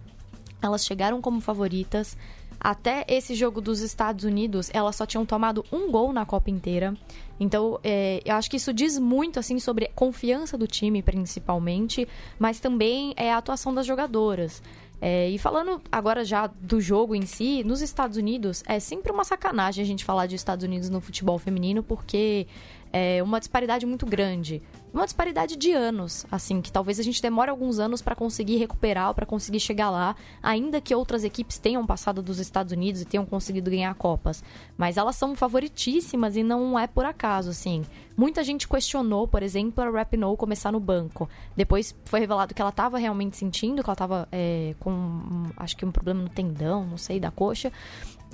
[0.62, 2.16] Elas chegaram como favoritas.
[2.64, 6.94] Até esse jogo dos Estados Unidos, elas só tinham tomado um gol na Copa inteira.
[7.38, 12.08] Então, é, eu acho que isso diz muito, assim, sobre confiança do time, principalmente,
[12.38, 14.62] mas também é a atuação das jogadoras.
[14.98, 19.24] É, e falando agora já do jogo em si, nos Estados Unidos, é sempre uma
[19.24, 22.46] sacanagem a gente falar de Estados Unidos no futebol feminino, porque
[22.90, 24.62] é uma disparidade muito grande.
[24.94, 29.12] Uma disparidade de anos, assim, que talvez a gente demore alguns anos para conseguir recuperar,
[29.12, 33.26] para conseguir chegar lá, ainda que outras equipes tenham passado dos Estados Unidos e tenham
[33.26, 34.44] conseguido ganhar Copas.
[34.78, 37.82] Mas elas são favoritíssimas e não é por acaso, assim.
[38.16, 41.28] Muita gente questionou, por exemplo, a Rapinoe começar no banco.
[41.56, 45.76] Depois foi revelado que ela estava realmente sentindo, que ela estava é, com, um, acho
[45.76, 47.72] que um problema no tendão, não sei, da coxa.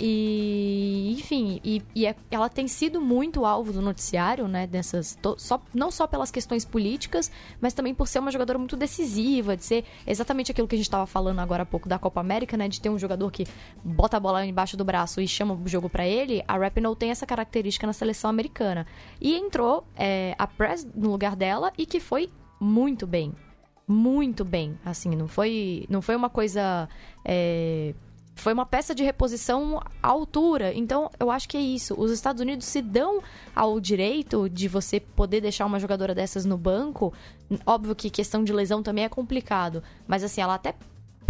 [0.03, 4.67] E, enfim, e, e é- ela tem sido muito alvo do noticiário, né?
[4.67, 7.31] Dessas, to- só, não só pelas questões políticas,
[7.61, 10.87] mas também por ser uma jogadora muito decisiva, de ser exatamente aquilo que a gente
[10.87, 12.67] estava falando agora há pouco da Copa América, né?
[12.69, 13.45] De ter um jogador que
[13.85, 16.43] bota a bola embaixo do braço e chama o jogo para ele.
[16.49, 18.87] A Rapinoe tem essa característica na seleção americana.
[19.21, 23.33] E entrou é, a Press no lugar dela e que foi muito bem
[23.93, 26.89] muito bem, assim, não foi, não foi uma coisa
[27.25, 27.93] é,
[28.41, 30.73] foi uma peça de reposição à altura.
[30.75, 31.95] Então, eu acho que é isso.
[31.99, 33.23] Os Estados Unidos se dão
[33.55, 37.13] ao direito de você poder deixar uma jogadora dessas no banco.
[37.67, 40.75] Óbvio que questão de lesão também é complicado, mas assim, ela até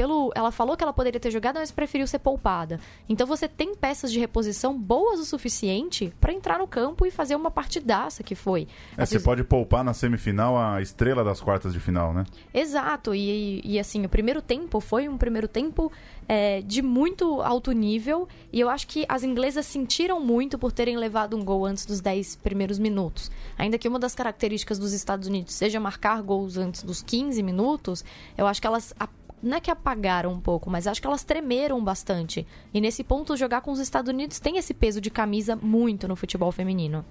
[0.01, 2.81] pelo, ela falou que ela poderia ter jogado, mas preferiu ser poupada.
[3.07, 7.37] Então você tem peças de reposição boas o suficiente para entrar no campo e fazer
[7.37, 8.67] uma partidaça que foi.
[8.97, 12.25] É, você pode poupar na semifinal a estrela das quartas de final, né?
[12.55, 13.15] Exato.
[13.15, 15.93] E, e assim, o primeiro tempo foi um primeiro tempo
[16.27, 18.27] é, de muito alto nível.
[18.51, 22.01] E eu acho que as inglesas sentiram muito por terem levado um gol antes dos
[22.01, 23.31] 10 primeiros minutos.
[23.59, 28.03] Ainda que uma das características dos Estados Unidos seja marcar gols antes dos 15 minutos,
[28.39, 28.95] eu acho que elas
[29.43, 32.47] não é que apagaram um pouco, mas acho que elas tremeram bastante.
[32.73, 36.17] E nesse ponto, jogar com os Estados Unidos tem esse peso de camisa muito no
[36.17, 37.05] futebol feminino.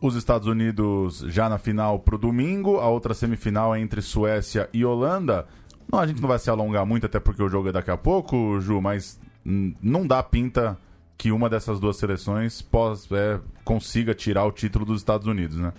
[0.00, 4.84] Os Estados Unidos já na final pro domingo, a outra semifinal é entre Suécia e
[4.84, 5.46] Holanda.
[5.92, 7.96] Não, a gente não vai se alongar muito, até porque o jogo é daqui a
[7.96, 10.78] pouco, Ju, mas não dá pinta
[11.18, 15.72] que uma dessas duas seleções pós, é, consiga tirar o título dos Estados Unidos, né?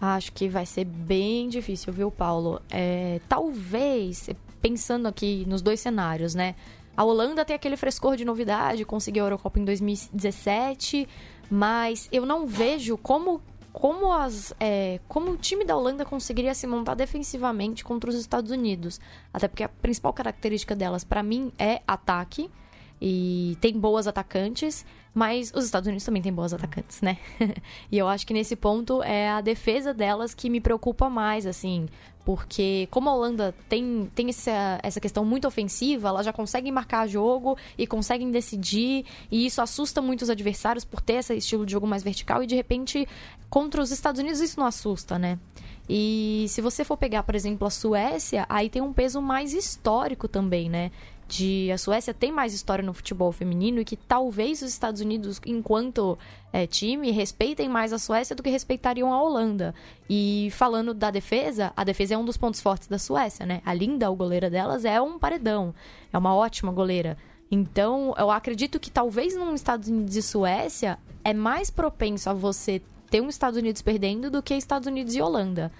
[0.00, 2.62] Acho que vai ser bem difícil, viu, Paulo?
[2.70, 6.54] É, talvez, pensando aqui nos dois cenários, né?
[6.96, 11.08] A Holanda tem aquele frescor de novidade, conseguiu a Eurocopa em 2017,
[11.50, 13.40] mas eu não vejo como
[13.72, 18.50] como, as, é, como o time da Holanda conseguiria se montar defensivamente contra os Estados
[18.50, 19.00] Unidos.
[19.32, 22.50] Até porque a principal característica delas, para mim, é ataque
[23.00, 24.84] e tem boas atacantes,
[25.14, 27.18] mas os Estados Unidos também têm boas atacantes, né?
[27.90, 31.86] e eu acho que nesse ponto é a defesa delas que me preocupa mais, assim,
[32.28, 37.06] porque como a Holanda tem, tem essa, essa questão muito ofensiva, ela já consegue marcar
[37.06, 41.72] jogo e conseguem decidir, e isso assusta muito os adversários por ter esse estilo de
[41.72, 43.08] jogo mais vertical, e de repente,
[43.48, 45.38] contra os Estados Unidos, isso não assusta, né?
[45.88, 50.28] E se você for pegar, por exemplo, a Suécia, aí tem um peso mais histórico
[50.28, 50.90] também, né?
[51.28, 55.38] De a Suécia tem mais história no futebol feminino e que talvez os Estados Unidos,
[55.44, 56.18] enquanto
[56.50, 59.74] é, time, respeitem mais a Suécia do que respeitariam a Holanda.
[60.08, 63.60] E falando da defesa, a defesa é um dos pontos fortes da Suécia, né?
[63.64, 65.74] A Linda, o goleira delas, é um paredão.
[66.10, 67.18] É uma ótima goleira.
[67.50, 72.80] Então, eu acredito que talvez num Estados Unidos e Suécia é mais propenso a você
[73.10, 75.72] ter um Estados Unidos perdendo do que Estados Unidos e Holanda.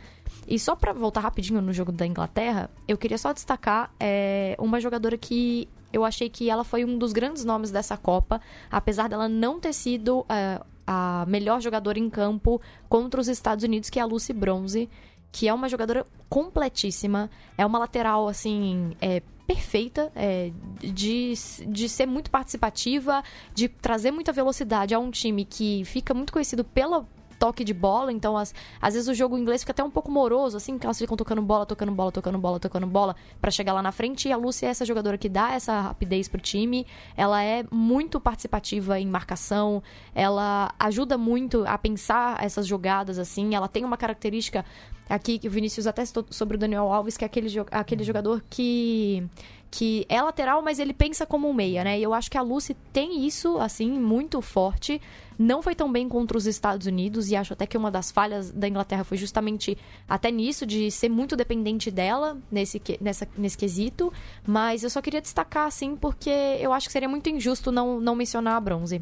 [0.47, 4.81] E só para voltar rapidinho no jogo da Inglaterra, eu queria só destacar é, uma
[4.81, 9.29] jogadora que eu achei que ela foi um dos grandes nomes dessa Copa, apesar dela
[9.29, 14.03] não ter sido é, a melhor jogadora em campo contra os Estados Unidos, que é
[14.03, 14.89] a Lucy Bronze,
[15.31, 18.97] que é uma jogadora completíssima, é uma lateral assim.
[19.01, 21.33] É, perfeita é, de,
[21.67, 23.25] de ser muito participativa,
[23.55, 27.09] de trazer muita velocidade a um time que fica muito conhecido pela
[27.39, 30.57] toque de bola, então as, às vezes o jogo inglês fica até um pouco moroso,
[30.57, 33.83] assim, que elas ficam tocando bola, tocando bola, tocando bola, tocando bola para chegar lá
[33.83, 34.29] na frente.
[34.29, 36.87] E a Lúcia é essa jogadora que dá essa rapidez pro time.
[37.17, 39.83] Ela é muito participativa em marcação,
[40.15, 43.55] ela ajuda muito a pensar essas jogadas, assim.
[43.55, 44.65] Ela tem uma característica
[45.09, 48.43] aqui que o Vinícius até citou sobre o Daniel Alves, que é aquele, aquele jogador
[48.51, 49.29] que
[49.71, 51.99] que é lateral, mas ele pensa como um meia, né?
[51.99, 55.01] E eu acho que a Lucy tem isso, assim, muito forte.
[55.39, 58.51] Não foi tão bem contra os Estados Unidos, e acho até que uma das falhas
[58.51, 59.79] da Inglaterra foi justamente
[60.09, 64.13] até nisso, de ser muito dependente dela nesse, nessa, nesse quesito.
[64.47, 66.31] Mas eu só queria destacar, assim, porque
[66.61, 69.01] eu acho que seria muito injusto não, não mencionar a bronze.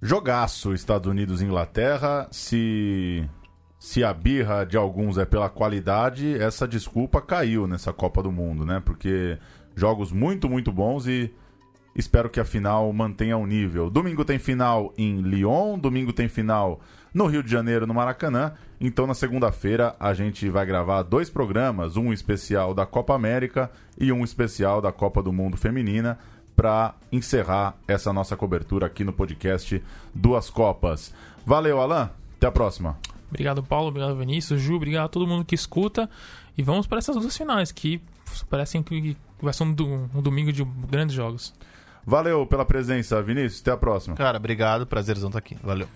[0.00, 2.26] Jogaço Estados Unidos Inglaterra.
[2.32, 3.24] Se
[3.82, 8.64] se a birra de alguns é pela qualidade, essa desculpa caiu nessa Copa do Mundo,
[8.64, 8.80] né?
[8.84, 9.36] Porque
[9.74, 11.34] jogos muito, muito bons e
[11.94, 13.90] espero que a final mantenha o nível.
[13.90, 16.80] Domingo tem final em Lyon, domingo tem final
[17.12, 18.52] no Rio de Janeiro, no Maracanã.
[18.80, 24.10] Então, na segunda-feira, a gente vai gravar dois programas: um especial da Copa América e
[24.10, 26.18] um especial da Copa do Mundo Feminina,
[26.56, 29.82] para encerrar essa nossa cobertura aqui no podcast
[30.14, 31.14] Duas Copas.
[31.44, 32.10] Valeu, Alan.
[32.36, 32.98] Até a próxima.
[33.28, 33.88] Obrigado, Paulo.
[33.88, 34.60] Obrigado, Vinícius.
[34.60, 36.08] Ju, obrigado a todo mundo que escuta.
[36.56, 38.00] E vamos para essas duas finais, que
[38.50, 39.74] parecem que vai ser um,
[40.14, 41.54] um domingo de grandes jogos.
[42.04, 43.60] Valeu pela presença, Vinícius.
[43.60, 44.16] Até a próxima.
[44.16, 44.86] Cara, obrigado.
[44.86, 45.56] Prazerzão estar aqui.
[45.62, 45.86] Valeu.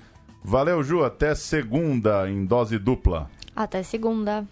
[0.42, 1.04] Valeu, Ju.
[1.04, 3.30] Até segunda em dose dupla.
[3.54, 4.44] Até segunda.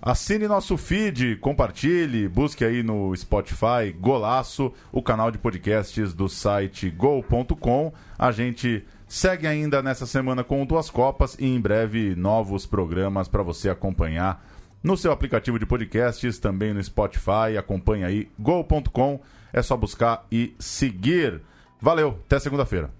[0.00, 6.90] Assine nosso feed, compartilhe, busque aí no Spotify, Golaço, o canal de podcasts do site
[6.90, 7.90] go.com.
[8.18, 8.84] A gente
[9.14, 14.44] Segue ainda nessa semana com duas Copas e em breve novos programas para você acompanhar
[14.82, 17.56] no seu aplicativo de podcasts, também no Spotify.
[17.56, 19.20] Acompanhe aí, go.com.
[19.54, 21.40] É só buscar e seguir.
[21.80, 22.90] Valeu, até segunda-feira.